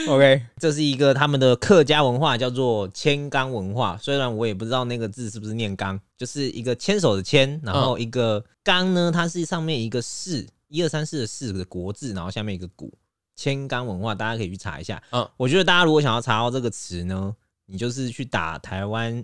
[0.08, 3.98] OK，这是一个他们的客家文化，叫做牵竿文化。
[4.00, 12.92] 虽然我也不知道那个字是不是念纲，就是一个牵手的牵，然后一个竿呢，它是上面一个四，一二三四的四个国字，然后下面一个古。
[13.36, 15.02] 牵竿文化，大家可以去查一下。
[15.12, 19.24] 嗯我觉得大家如果想要查到这个词呢，你就是去打台湾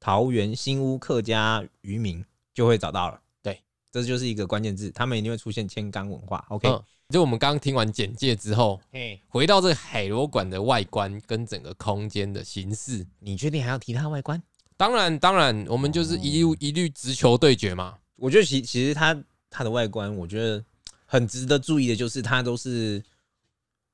[0.00, 3.20] 桃园新屋客家渔民，就会找到了。
[3.42, 3.60] 对，
[3.92, 6.44] 这就是一个关键字，他们一定会出现牵竿文化。
[6.48, 13.06] OK，、嗯，就我们刚刚听完简介之后，嘿，回到这个海螺馆的外观跟整个空间的形式。
[13.20, 14.42] 你确定还要提它外观？
[14.76, 17.96] 当然，当然，我们就是一律一律直球对决嘛。
[18.16, 19.16] 我觉得其其实它
[19.48, 20.64] 它的外观，我觉得
[21.06, 23.02] 很值得注意的，就是它都是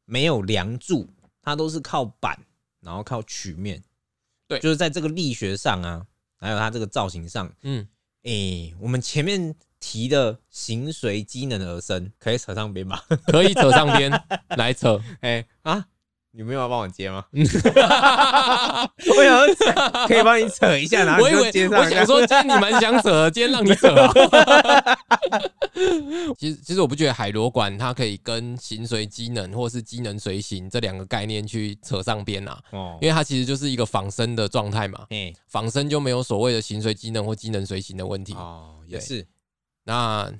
[0.04, 1.08] 没有梁柱，
[1.40, 2.36] 它都是靠板，
[2.80, 3.82] 然后靠曲面。
[4.48, 6.04] 对就是在这个力学上啊，
[6.36, 7.86] 还有它这个造型上，嗯，
[8.22, 13.04] 诶、我们前面提的形随机能而生，可以扯上边吧？
[13.26, 14.10] 可以扯上边
[14.56, 15.00] 来扯。
[15.20, 15.86] 哎、啊，
[16.34, 17.22] 你没有要帮我接吗？
[17.32, 17.44] 我
[19.22, 19.54] 想说
[20.08, 21.80] 可以帮你扯一下，然后我以你就接上。
[21.80, 24.10] 为我想说，今天你蛮想扯的，今天让你扯啊。
[26.38, 35.04] 其实，其实我不觉得海螺管它可以跟形随机能或是机能随行这两个概念去扯上边啊，哦，因为它其实就是一个仿生的状态嘛。
[35.10, 38.32] 嗯、仿生就没有所谓的形随机能或机能随行的问题。
[38.34, 39.26] 哦，也是，
[39.84, 40.32] 那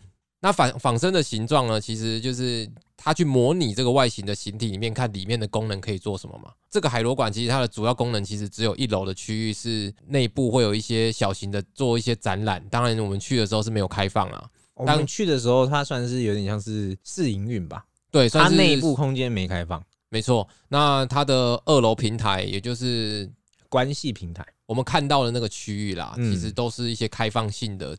[0.42, 6.50] 那仿仿生的形状呢，其实就是它去模拟这个外形的形体里面，看里面的功能可以做什么嘛。
[6.68, 14.50] 这个海螺馆其实它的主要功能其实只有一楼的区域是内部会有一些小型的做一些展览，当然我们去的时候是没有开放啊。
[14.85, 20.48] 当我们去的时候，它算是有点像是试营运吧，对，它算是内部空间没开放，没错。
[20.66, 23.31] 那它的二楼平台，也就是
[23.68, 27.96] 关系平台我们看到的那个区域啦，嗯其实都是一些开放性的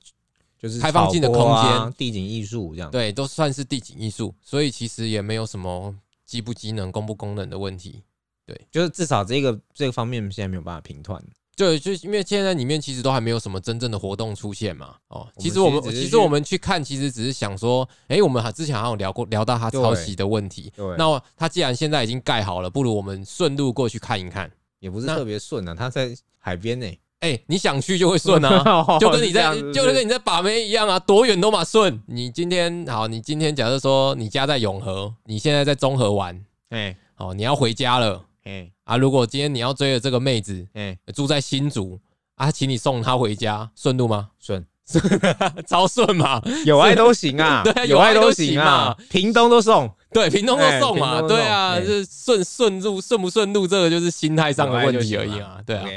[0.63, 2.89] 就是开放性的空间地景艺术这样。
[2.89, 5.93] 对，都算是地景艺术，所以其实也没有什么
[6.26, 8.02] 机不机能、功不功能的问题。
[8.45, 11.21] 对就是至少这个这个方面现在没有办法评断。
[11.56, 14.95] 对，就是因为现在里面其实都还没有什么真正的活动出现嘛。
[15.10, 20.71] 哦，其实我们其实我们去看，其实只是想说，哎，我们还之前好像有聊过聊到他抄袭的问题。
[20.76, 24.49] 对，那他既然现在已经盖好了，不如我们顺路过去看一看。
[24.80, 26.86] 也不是特别顺啊，他在海边呢，
[27.23, 28.86] 哎，你想去就会顺啊。
[28.99, 32.01] 就跟你在就跟你在把妹一样啊，多远都嘛顺。
[32.07, 36.38] 你今天好，你今天假设说你家在永和，你现在在中和玩，
[36.71, 38.21] 哎哦，你要回家了。
[38.43, 38.97] 哎啊。
[38.97, 41.97] 如果今天你要追的这个妹子哎住在新竹
[42.36, 44.31] 啊，请你送她回家，顺路吗？
[44.38, 44.65] 顺，
[45.65, 55.88] 超顺嘛，有爱都行啊， 对啊有爱都行行啊嘛，屏东都送，对，屏东都送嘛，对啊，哎就是顺顺路顺不顺路，这个就是心态上的问题而已啊，对啊。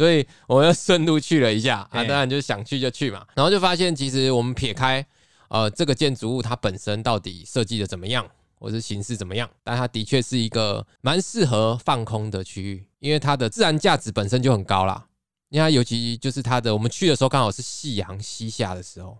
[0.00, 5.04] 所以我们要顺路去了一下啊，哎当然就是想去就去嘛，然后就发现其实我们撇开
[5.48, 15.06] 呃这个建筑物它本身到底设计的怎么样，或是形式怎么样，但它的确是一个蛮适合放空的区域，因为它的自然价值本身就很高啦。
[15.50, 19.18] 因为它尤其就是它的，我们去的时候刚好是夕阳西下的时候，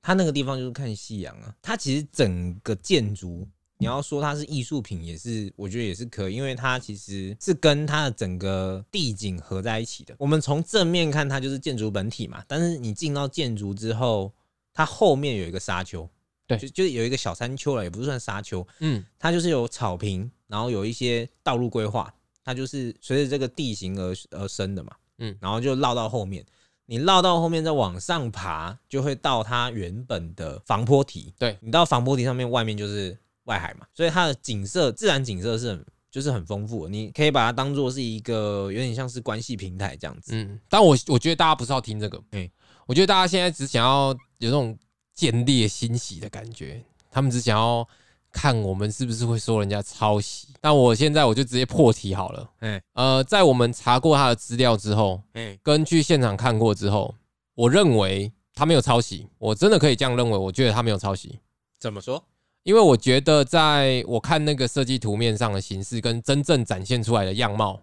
[0.00, 1.54] 它那个地方就是看夕阳啊。
[1.60, 3.46] 它其实整个建筑，
[3.84, 10.14] 你要说它是艺术品，也是我觉得也是可以，因为它其实是跟它的整个地景合在一起的。
[10.18, 14.32] 我们从正面看，它就是建筑本体嘛，但是你进到建筑之后，
[14.72, 16.08] 它后面有一个沙丘，
[16.46, 26.44] 对就就是有一个小山丘了，也不是算沙丘，嗯，它就是有草坪，然后有一些道路规划，它就是随着这个地形而而生的嘛，嗯然后就绕到后面，
[26.86, 31.32] 你绕到后面再往上爬，就会到它原本的防坡体。
[31.38, 40.32] 对你到防坡体上面，外面就是外海嘛，所以它的景色自然景色是很就是很丰富的，你可以把它当做是一个有点像是关系平台这样子。
[40.34, 42.48] 嗯，但我我觉得大家不是要听这个，嗯
[42.86, 44.78] 我觉得大家现在只想要有那种
[45.14, 47.86] 见猎欣喜的感觉，他们只想要
[48.30, 50.48] 看我们是不是会说人家抄袭。
[50.60, 57.14] 但我现在我就直接破题好了，哎呃，在我们查过他的资料之后，哎，跟去现场看过之后，
[57.54, 61.40] 我认为他没有抄袭，我真的可以这样认为，我觉得他没有抄袭。
[61.80, 62.22] 怎么说？
[62.64, 67.80] 因为我觉得，在我看那个设计图面上的形式跟真正展现出来的样貌，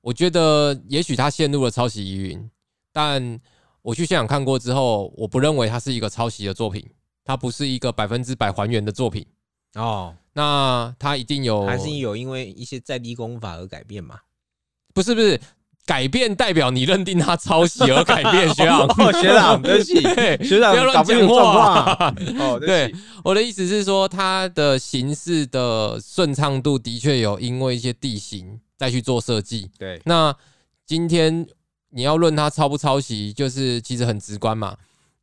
[0.00, 2.50] 我觉得也许它陷入了抄袭疑云，
[2.92, 3.40] 但
[3.82, 6.88] 我去现场看过之后，我不认为它是一个抄袭的作品，
[7.24, 9.26] 它不是一个百分之百还原的作品。
[9.74, 14.20] 哦，那它一定有，还是有因为一些在地功法而改变嘛？
[14.94, 15.38] 不是不是
[15.86, 22.14] 改变代表你认定他抄袭而改变， 学长，哦学长对不起对学长不要乱讲话啊。
[22.40, 29.70] 哦， 对，我的意思是说，它的形式的顺畅度的确有因为一些地形再去做设计。
[29.78, 30.34] 对，那
[30.84, 31.46] 今天
[31.90, 34.76] 你要论它抄不抄袭，就是其实很直观嘛。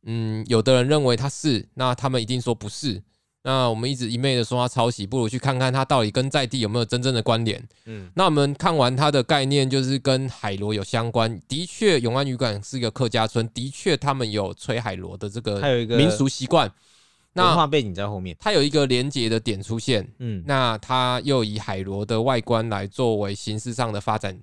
[0.06, 3.02] 嗯，有的人认为它是，那他们一定说不是。
[3.46, 7.62] 那我们一直一昧的说它抄袭，不如去看看它到底跟在地有没有真正的关联。
[7.84, 11.38] 嗯，那我们看完它的概念，就是跟海螺有相关。
[11.46, 16.66] 的确，永安渔港是一个客家村，的确他们有吹海螺的这个还有一个民俗习惯。
[16.66, 18.34] 文那化背景在后面。
[18.40, 24.40] 它有一个连接的点出现，嗯，那它又以海螺的外观来作为形式上的发展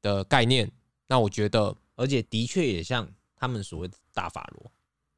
[0.00, 0.70] 的概念。
[1.08, 4.70] 那我觉得，而且的确也像他们所谓的大法螺，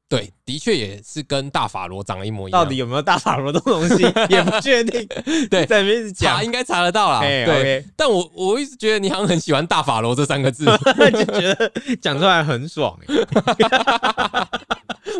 [0.09, 2.63] 对，的确也是跟大法罗长得一模一样。
[2.63, 5.05] 到底有没有大法罗这种东西 也不确定。
[5.49, 7.19] 对在那边一直讲，查应该查得到啦。
[7.19, 10.63] 哎对但我我一直觉得你好像很喜欢大法罗这三个字，
[11.11, 14.47] 就觉得讲出来很爽哎。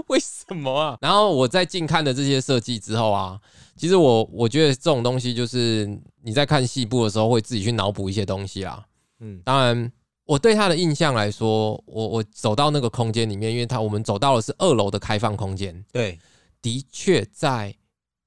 [0.08, 0.98] 为什么啊？
[1.02, 3.38] 然后我在近看的这些设计之后啊，
[3.76, 5.86] 其实我我觉得这种东西就是
[6.24, 8.84] 你在看细部的时候会自己去脑补一些东西啦。
[9.20, 9.92] 嗯，当然，
[10.28, 16.20] 我对他的印象来说，我我走到那个空间里面，因为他我们走到的是二楼的开放空间，对，
[16.62, 17.74] 的确在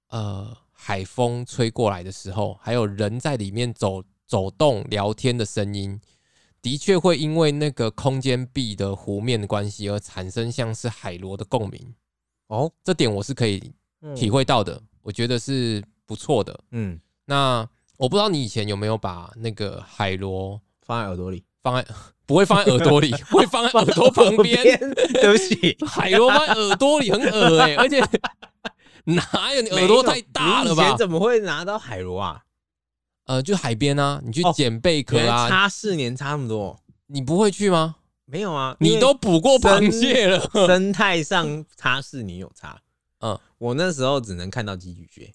[0.09, 6.01] 呃海风吹过来的时候，还有人在里面走走动聊天的声音，
[6.63, 11.95] 的确会因为那个空间壁的弧面的关系而产生像是海螺的共鸣。
[12.47, 16.59] 哦，这点我是可以嗯体会到的，我觉得是不错的。
[16.71, 21.87] 嗯，那我不知道你以前有没有把那个海螺放在耳朵里，放在
[22.27, 24.63] 不会放在耳朵里， 会放在耳朵旁边。
[25.13, 28.01] 对不起， 海螺放在耳朵里很恶哎、而且
[29.05, 30.99] 哪有你耳朵太大了吧你以前？
[30.99, 32.43] 怎么会拿到海螺啊？
[33.27, 37.97] 呃，就海边啊，你去哦捡贝壳啊，差四年差那么多，你不会去吗？
[38.27, 38.77] 没有啊？
[38.81, 42.81] 你都捕过螃蟹了，生态上差四年有差。
[43.21, 45.33] 嗯，我那时候只能看到寄居蟹，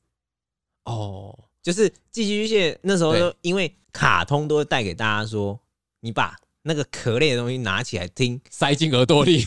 [0.86, 5.60] 哦，就是寄居蟹那时候因为卡通都会带给大家说，
[6.06, 9.44] 你把那个壳类的东西拿起来听，塞进耳朵里。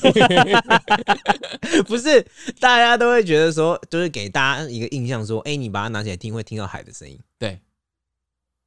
[1.87, 2.21] 不是
[2.59, 7.61] 大家都会觉得说，就是给大家一个印象说，哎、你把它拿起来听会听到海的声音，对，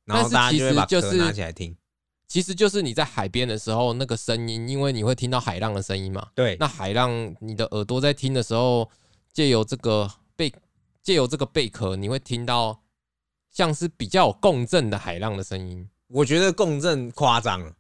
[0.06, 1.76] 然后大家就会把壳拿起来听。
[2.30, 6.30] 其实就是你在海边的时候，那个声音，因为你会听到海浪的声音嘛。
[6.34, 8.90] 对那海浪，你的耳朵在听的时候，
[9.34, 10.54] 借由这个贝，
[11.04, 12.82] 借由这个贝壳，你会听到
[13.52, 17.74] 像是比较有共振的海浪的声音，我觉得共振夸张了，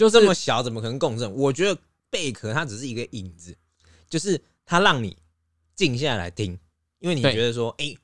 [0.00, 1.30] 就是这么小怎么可能共振？
[1.34, 3.54] 我觉得贝壳它只是一个影子，
[4.08, 5.14] 就是它让你
[5.76, 6.58] 静下来听，
[7.00, 7.94] 因为你觉得说，哎、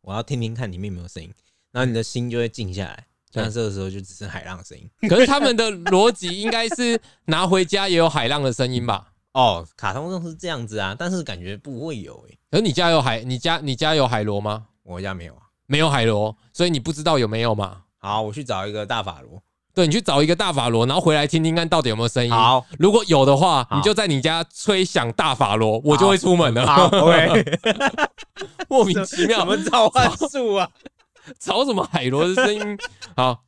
[0.00, 1.32] 我要听听看里面有没有声音，
[1.70, 3.06] 然后你的心就会静下来。
[3.30, 9.12] 对那这个时候就只剩海浪的声音可是他们的逻辑应该是拿回家也有海浪的声音吧？
[9.34, 9.64] 哦。
[9.76, 14.66] 卡通中是这样子啊，但是感觉不会有诶、可是你家有海，你家你家有海螺吗？
[14.82, 15.42] 我家没有啊。
[15.66, 17.84] 没有海螺，所以你不知道有没有嘛？
[17.98, 19.40] 好，我去找一个大法螺。
[19.74, 26.64] 对，你去找一个大法螺，然后回来听听看到底有没有声音。，好，如果有的话，你就在你家吹响大法螺，我就会出门了。
[26.64, 27.58] 好，OK。
[28.70, 30.70] 莫名其妙什，么召唤术啊？
[31.40, 32.78] 找什么海螺的声音？
[33.16, 33.42] 好，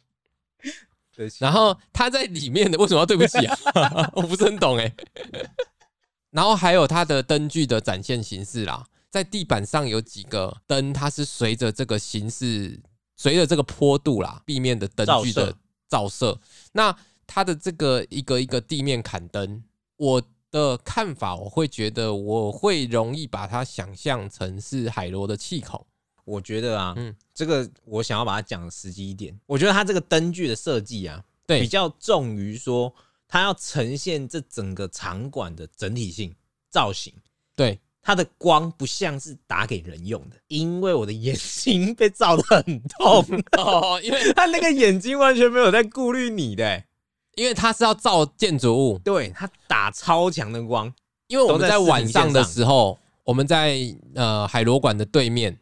[1.14, 3.57] 对不起然后他在里面的为什么要对不起啊？
[4.14, 4.93] 我不是很懂哎。
[6.31, 12.81] 然后还有它的灯具的展现形式啦，在地板上有几个灯，它是随着这个形式，
[13.16, 15.55] 随着这个坡度啦，地面的灯具的
[15.89, 16.41] 照射。
[16.72, 19.62] 那它的这个一个一个地面砍灯，
[19.97, 25.84] 我的看法，我会觉得我会容易把它想象成是海螺的气孔。
[26.24, 29.39] 我觉得啊，嗯这个我想要把它讲实际一点。
[29.47, 32.93] 我觉得它这个灯具的设计啊，对比较重于说
[33.28, 36.34] 它要呈现这整个场馆的整体性
[36.68, 37.12] 造型。
[37.55, 43.27] 对，它的光不像是打给人用的，因为我的眼睛被照的很痛，
[43.59, 46.85] 哦，因为 他那个眼睛完全没有在顾虑你的、欸
[47.35, 50.91] 因为它是要照建筑物，对他打超强的光，
[51.27, 53.77] 因为我们在晚上的时候，我们在
[54.15, 55.55] 呃海螺馆的对面，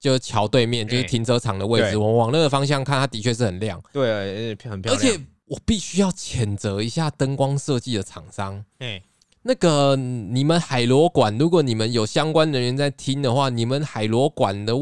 [0.00, 8.64] 就是桥对面，就是哎停车场的位置，对我们往那个方向看，它的确是很亮，对，而且很漂亮，而且我必须要谴责一下灯光设计的厂商。
[8.78, 9.02] 哎，
[9.48, 14.74] 那个你们海螺馆，如果你们有相关人员在听的话，你们海螺馆的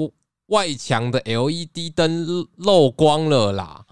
[0.47, 3.87] 外墙的 LED 灯漏光了啦。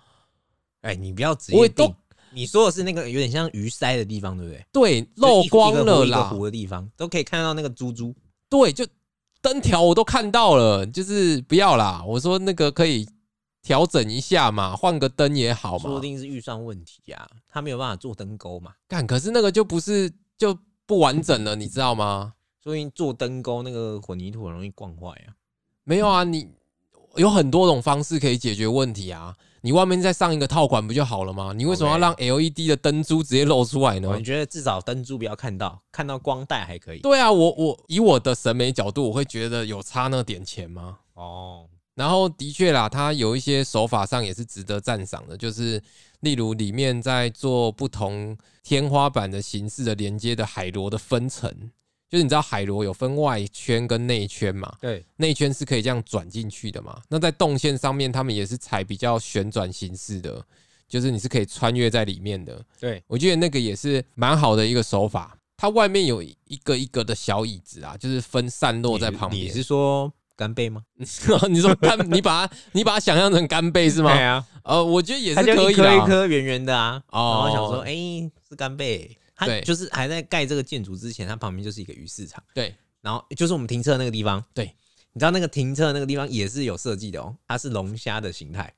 [0.81, 1.95] 哎，你不要直接定，
[2.33, 4.67] 你说的是那个有点像鱼鳃的地方，对不对？
[4.73, 6.07] 对，漏光了啦。
[6.07, 8.13] 一个湖的地方都可以看到那个珠珠。
[8.51, 8.85] 对，就
[9.41, 12.03] 灯条我都看到了，就是不要啦。
[12.05, 13.09] 我说那个可以
[13.63, 16.01] 调整一下嘛，换个灯也好嘛说不。
[16.01, 20.13] 定是预算问题呀、他没有办法做灯钩嘛，干，可是那个就不是
[20.45, 22.35] 就不完整了，你知道吗？
[22.63, 25.33] 所以做灯钩那个混凝土很容易灌坏啊。
[25.85, 26.49] 没有啊，你
[27.17, 29.35] 有很多种方式可以解决问题啊。
[29.63, 31.55] 你外面再上一个套管不就好了吗？
[31.57, 34.21] 你为什么要让 LED 的灯珠直接露出来呢我？
[34.21, 36.99] 觉得至少灯珠不要看到，看到光带还可以。
[36.99, 40.99] 对啊，我我以我的审美角度，我会觉得有差那点钱吗？
[41.15, 45.83] 哦，然后的确啦，它有一些手法上也是值得赞赏的，就是
[46.25, 51.49] 例如里面在做不同天花板的形式的连接的海螺的分层，
[52.09, 60.45] 就是你知道海螺有分外圈跟内圈嘛，对，内圈是可以这样转进去的嘛，那在动线上面他们也是采比较旋转形式的，
[60.89, 65.37] 就是你是可以穿越在里面的，对，我觉得那个也是蛮好的一个手法。
[65.57, 69.45] 它外面有一个一个的小椅子啊，就是分散落在旁边。
[69.45, 70.83] 你是说干贝吗？
[70.97, 74.13] 你说干，你把它你把它想象成干贝是吗？
[74.13, 75.99] 对啊，呃，我觉得也它就一是可以的啊。
[76.01, 76.93] 颗一颗圆圆的啊。
[76.93, 77.93] 然哦后想说，哎、
[78.49, 79.17] 是干贝。
[79.37, 84.41] 它对就是还在盖这个建筑之前，它旁边就是一个鱼市场，对，然后就是我们停车的那个地方。
[84.55, 84.67] 对，
[85.13, 88.73] 你知道那个停车的那个地方也是有设计的哦，它是龙虾的形态，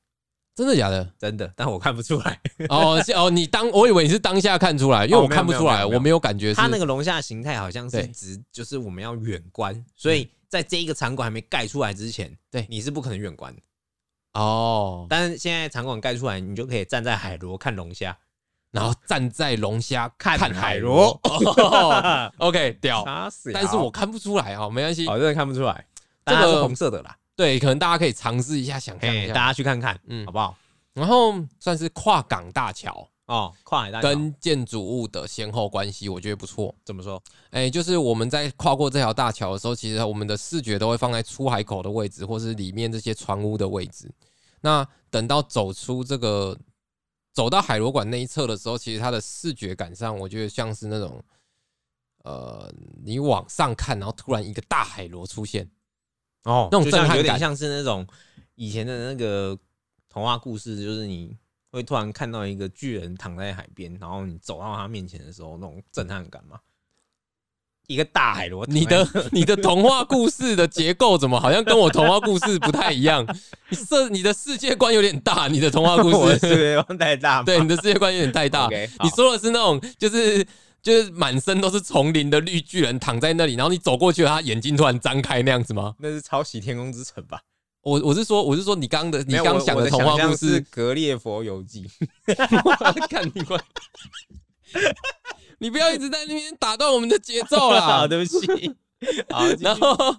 [0.54, 1.06] 真的假的？
[1.18, 2.40] 真的，但我看不出来。
[2.70, 13.62] 哦是哦，你当我以为你是当下看出来，因为哦我看不出来，没有没有没有我没有感觉是它那个龙虾的形态好像是对指就是我们要远观，所以在这一个场馆还没盖出来之前，对你是不可能远观的。
[14.32, 18.16] 哦，但是现在场馆盖出来，你就可以站在海螺看龙虾，
[18.70, 21.18] 然后站在龙虾看看海海螺
[22.38, 23.02] OK，屌，
[23.54, 25.06] 但是我看不出来哦，没关系。
[25.06, 25.86] 哦，真的看不出来，
[26.26, 29.46] 这个是红色的啦，对，可能大家可以尝试一下想象一下，大。
[29.46, 30.56] 家去看看，嗯好不好？
[30.92, 36.74] 然后算是跨港大桥哦，跨海大桥跟建筑物的先后关系，我觉得不错。
[36.84, 37.20] 怎么说？
[37.50, 44.08] 哎、就是我们在跨过这条大桥的时候，其实我们的视觉都会放在出海口的位置，或是里面这些船屋的位置。
[44.60, 46.56] 那等到走出这个
[47.32, 51.22] 走到海螺馆那一侧的时候，其实它的视觉感上，我觉得像是那种
[52.22, 52.72] 呃，
[53.04, 55.68] 你往上看，然后突然一个大海螺出现，
[56.44, 58.06] 哦那种震撼感有点像是那种
[58.54, 59.58] 以前的那个
[60.08, 61.36] 童话故事，就是你
[61.76, 66.58] 会突然看到一个巨人躺在海边，然后你走到他面前的时候，那种震撼感嘛。
[67.86, 73.24] 一个大海螺，你的 你的童话故事的结构怎么好像跟我童话故事不太一样？
[73.68, 77.42] 你设你的世界观有点大，你的童话故事，是忘太大？
[77.44, 78.68] 对你的世界观有点太大。
[79.04, 80.44] 你说的是那种就是
[80.82, 85.94] 就是满身都是丛林的绿巨人躺在那里，然后你走过去，他眼睛突然张开那样子吗？
[85.98, 87.42] 那是抄袭《天空之城》吧？
[87.86, 91.88] 我我是说我是说你刚刚的你刚想的童话故事《格列佛游记》
[93.06, 93.60] 看你们，
[95.58, 98.08] 你不要一直在那边打断我们的节奏啦 好，。
[98.08, 98.74] 对不起。
[99.30, 100.16] 好，然后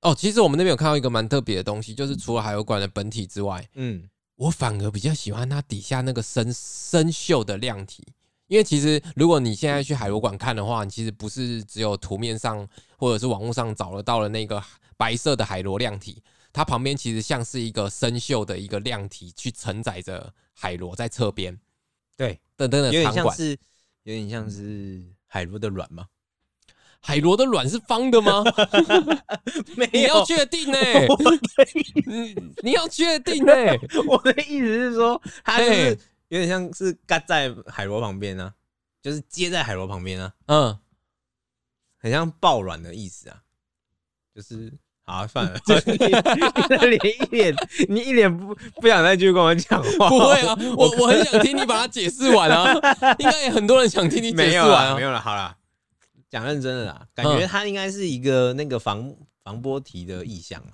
[0.00, 8.02] 哦，其实我们那边有看到一个蛮特别的东西，就是除了海螺馆的本体之外，嗯，我反而比较喜欢它底下那个生生锈的量体，
[8.46, 12.66] 因为其实如果你现在去海螺馆看的话，你其实不是只有图面上
[12.96, 14.62] 或者是网络上找得到了那个
[14.96, 16.22] 白色的海螺量体，
[16.52, 21.58] 它旁边其实像是一个生锈的一个量体，去承载着海螺在侧边
[22.16, 23.36] 对，等等有点的场馆。
[23.36, 23.58] 像是
[24.02, 26.08] 有点像是海螺的卵吗？
[27.00, 28.42] 海螺的卵是方的吗？
[29.76, 30.78] 没你要确定 呢、
[32.06, 33.52] 你你要确定呢、
[34.08, 38.52] 我的意思是说，它就是有点像是盖在海螺旁边啊，
[39.00, 40.78] 就是接在海螺旁边啊，嗯，
[41.98, 43.44] 很像爆卵的意思啊。
[44.34, 44.76] 就是好、
[45.08, 47.56] 啊，算了， 你的脸一脸，
[47.88, 52.74] 你一脸不不想再继续跟我讲话，不会啊，我我很想听你把它解释完啊，
[53.18, 55.02] 应该也很多人想听你解释完啊没。
[55.02, 55.56] 有了，好了，
[56.28, 59.10] 讲认真的啦，感觉它应该是一个那个防
[59.42, 60.72] 防波堤的意象嘛。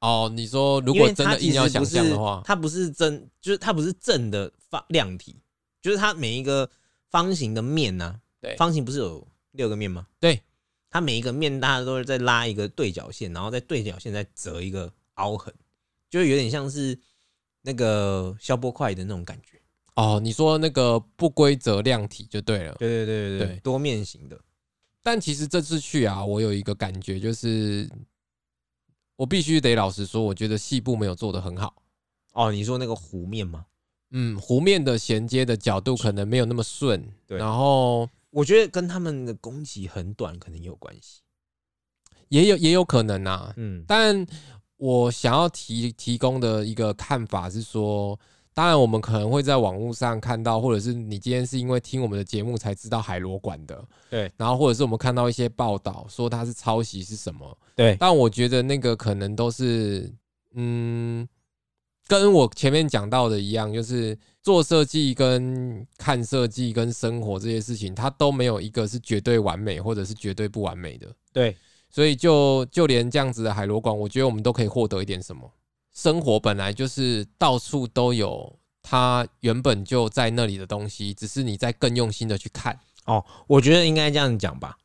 [0.00, 5.40] 哦，你说如果真的硬要想象的话，它不是真，就是它不是正的方量体，
[5.80, 6.68] 就是它每一个
[7.10, 10.06] 方形的面呢、对方形不是有六个面吗？
[10.20, 10.42] 对，
[10.90, 15.52] 它每一个面大家都是在拉一个对角线，然后在对角线再折一个凹痕，
[16.08, 16.98] 就有点像是
[17.62, 19.60] 那个消波块的那种感觉。
[19.94, 22.74] 哦，你说那个不规则量体就对了。
[22.78, 24.38] 对对对对对多面型的。
[25.02, 27.88] 但其实这次去啊，我有一个感觉，就是
[29.16, 31.82] 我必须得老实说，我觉得细部没有做得很好。
[32.32, 33.66] 哦，你说那个弧面吗？
[34.10, 41.22] 嗯，弧面的衔接的角度可能没有那么顺，对然后我觉得跟他们的工期很短可能也有关系。
[42.28, 43.50] 也有也有可能啊。
[43.56, 44.26] 嗯，但
[44.76, 48.18] 我想要提提供的一个看法是说，
[48.52, 60.12] 当然我们可能会在网络上看到，或者是你今天是因为听我们的节目才知道海螺馆的，对，然后或者是我们看到一些报道说它是抄袭是什么，对，但我觉得那个可能都是，
[60.52, 61.26] 嗯，
[62.06, 71.08] 跟我前面讲到的一样，就是做设计跟看设计跟生活这些事情，它都没有一个是绝对完美或者是绝对不完美的。
[71.32, 71.56] 对，
[71.90, 75.52] 所以就就连这样子的海螺馆，我觉得我们都可以获得一点什么。
[75.92, 82.78] 生活本来就是到处都有它原本就在那里的东西，只是你在更用心的去看。
[83.06, 84.76] 哦，我觉得应该这样讲吧，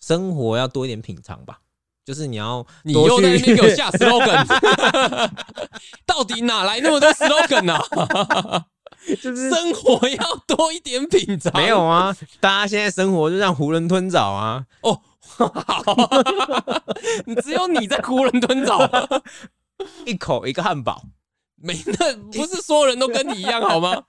[0.00, 1.60] 生活要多一点品尝吧，
[2.04, 5.30] 就是你要你又在那边给我下 slogan，
[6.04, 8.66] 到底哪来那么多 slogan 啊？
[9.20, 11.52] 就是生活要多一点品尝。
[11.54, 15.00] 没有啊，大家现在生活就像囫囵吞枣啊，哦，
[15.36, 15.48] 好，
[17.26, 18.88] 你只有你在囫囵吞枣，
[20.06, 21.02] 一口一个汉堡，
[21.56, 24.02] 没那不是所有人都跟你一样好吗？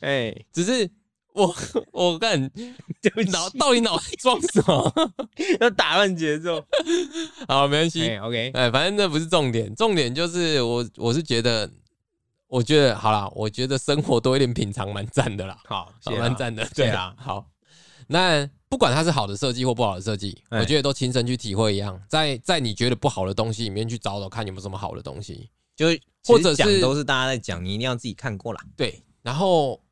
[0.00, 0.90] 哎，只是
[1.34, 1.54] 我
[1.92, 2.40] 我干
[3.30, 4.92] 脑到底脑袋装什么？
[5.60, 6.64] 要打乱节奏。
[7.46, 8.08] 好，没关系。
[8.08, 11.68] 哎，OK，哎，反正那不是重点，重点就是我我是觉得，
[12.54, 17.16] 我觉得好啦，我觉得生活多一点品尝蛮赞的啦，好，蛮赞的，谢对啦啊。
[17.18, 17.50] 好，
[18.06, 20.60] 那不管它是好的设计或不好的设计，哎。
[20.60, 25.50] 我觉得都亲身去体会一样，在在你觉得不好的东西里面去找找看有没有什么好的东西。
[25.74, 25.88] 就
[26.26, 28.64] 或者是都是大家在讲，你一定要自己看过啦。
[28.76, 29.82] 对，然后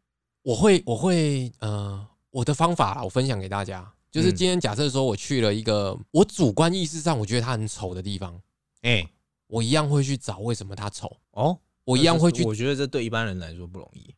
[0.43, 4.37] 我会我会呃，我的方法我分享给大家，就是嗯。
[4.37, 8.41] 今天假设说我去了一个我主观意识上我觉得它很丑的地方，
[8.83, 9.05] 哎，
[9.49, 14.15] 我一样会去找为什么它丑，哦，我一样会去我觉得这对一般人来说不容易。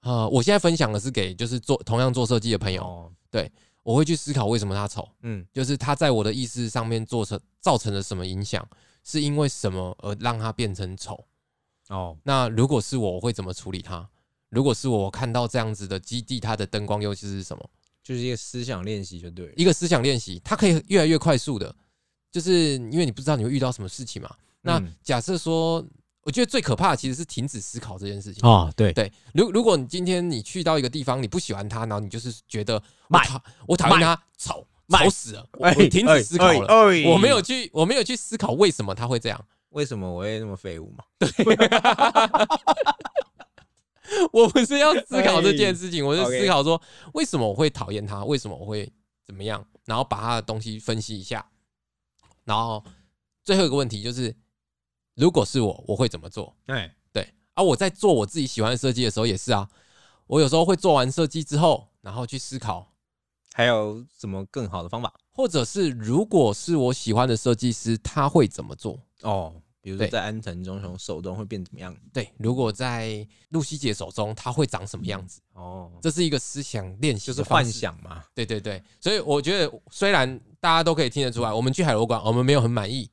[0.00, 3.12] 呃，我现在分享的是给就是做同样做设计的朋友，哦，
[3.82, 8.66] 我会去思考为什么它丑，嗯，就是它在我的意识上面做成造成了什么影响，
[9.04, 11.24] 是因为什么而让它变成丑？
[11.88, 14.08] 哦，那如果是我，我会怎么处理它？
[14.48, 17.70] 如果是我我看到这样子的基地，它的灯光优势是什么？
[18.02, 19.52] 就是一个思想练习就对了。
[19.56, 21.74] 一个思想练习，它可以越来越快速的，
[22.30, 24.32] 就是因为你不知道你会遇到什么事情嘛。
[24.62, 25.84] 那嗯假设说，
[26.26, 28.44] 我觉得最可怕的其实是停止思考这件事情。
[28.44, 32.82] 哦，对，对，如如果你今天你去到一个地方，你不喜欢它，然后你就是觉得我
[33.16, 36.66] 卖讨我讨厌它丑，丑死了，我停止思考了，
[37.12, 41.04] 我没有去我没有去思考为什么它会这样，为什么我会那么废物嘛？
[41.16, 41.30] 对。
[44.32, 46.82] 我不是要思考这件事情，我是思考说
[47.14, 48.92] 为什么我会讨厌它，为什么我会
[49.24, 51.46] 怎么样，然后把它的东西分析一下，
[52.44, 52.82] 然后
[53.44, 54.34] 最后一个问题就是，
[55.16, 56.54] 如果是我，我会怎么做？
[56.66, 59.68] 哎，对啊，我在做我自己喜欢的设计的时候也是啊，
[60.26, 62.92] 我有时候会做完设计之后，然后去思考，
[63.54, 65.12] 还有什么更好的方法？
[65.32, 69.00] 或者是如果是我喜欢的设计师，他会怎么做？
[69.22, 71.96] 哦，比如对说在安藤忠雄手中会变怎么样？
[72.12, 75.40] 对，如果在露西姐手中，他会长什么样子？
[75.54, 77.64] 哦，这是一个思想练习就是幻。
[77.64, 78.22] 想嘛。
[78.34, 83.10] 对对对，所以我觉得虽然大家都可以听得出来，我们去海螺馆，我们没有很满意，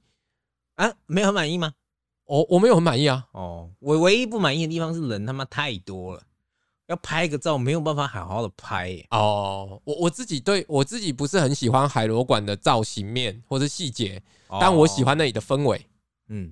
[0.75, 1.73] 啊，没有很满意吗？
[2.33, 3.27] 我我没有很满意啊。
[3.33, 6.23] 哦，我唯一不满意的地方是人他妈太多了，
[6.87, 9.05] 要拍个照没有办法好好的拍耶。
[9.11, 15.85] 哦，我我自己对我自己不是很喜欢海螺馆的造型面或者细节，哦但我喜，欢那里的氛围。
[16.29, 16.51] 嗯，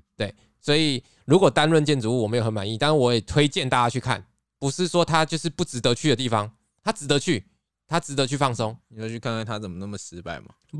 [0.59, 4.23] 所以如果单论建筑物我没有很满意，但我也推荐大家去看，
[4.59, 6.51] 不是说它就是不值得去的地方，
[6.83, 7.47] 它值得去，
[7.87, 10.53] 它值得去放松，你要去看看他怎么那么失败嘛。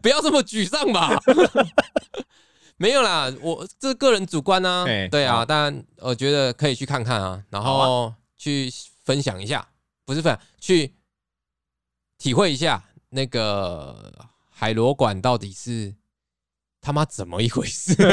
[0.00, 1.18] 不要这么沮丧吧。
[2.78, 8.70] 没有啦，我这个人主观啊哎，对啊，好当然我觉得可以去看看啊，然好后去
[9.04, 9.66] 分享一下，
[10.04, 10.94] 不是分享，去
[12.18, 14.12] 体会一下那个
[14.50, 15.94] 海螺馆到底是
[16.80, 17.94] 他妈怎么一回事。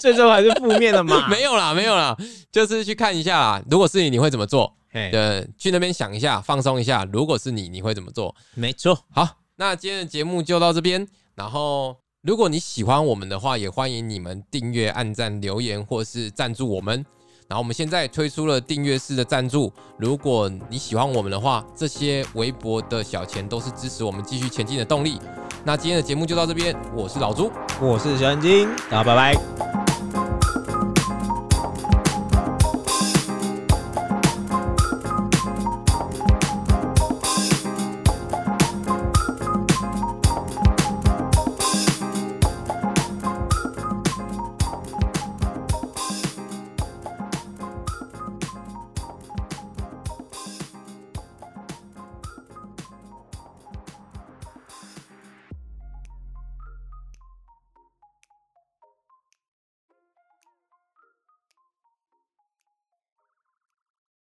[0.00, 1.26] 最终还是负面的嘛？
[1.32, 2.16] 没有啦，没有啦，
[2.52, 3.62] 就是去看一下啦。
[3.70, 4.76] 如果是你，你会怎么做？
[4.90, 7.04] 嘿，对，去那边想一下，放松一下。
[7.12, 8.34] 如果是你，你会怎么做？
[8.54, 9.06] 没错。
[9.10, 11.08] 好，那今天的节目就到这边。
[11.34, 17.04] 然后，如果你喜欢我们的话，也欢迎你们订阅、按赞、留言或是赞助我们。
[17.48, 25.18] 然后我们现在推出了订阅式的赞助，如果你喜欢我们的话，这些微薄的小钱都是支持我们继续前进的动力。
[25.64, 29.81] 那今天的节目就到这边，我是老朱，我是小眼睛，大家拜拜。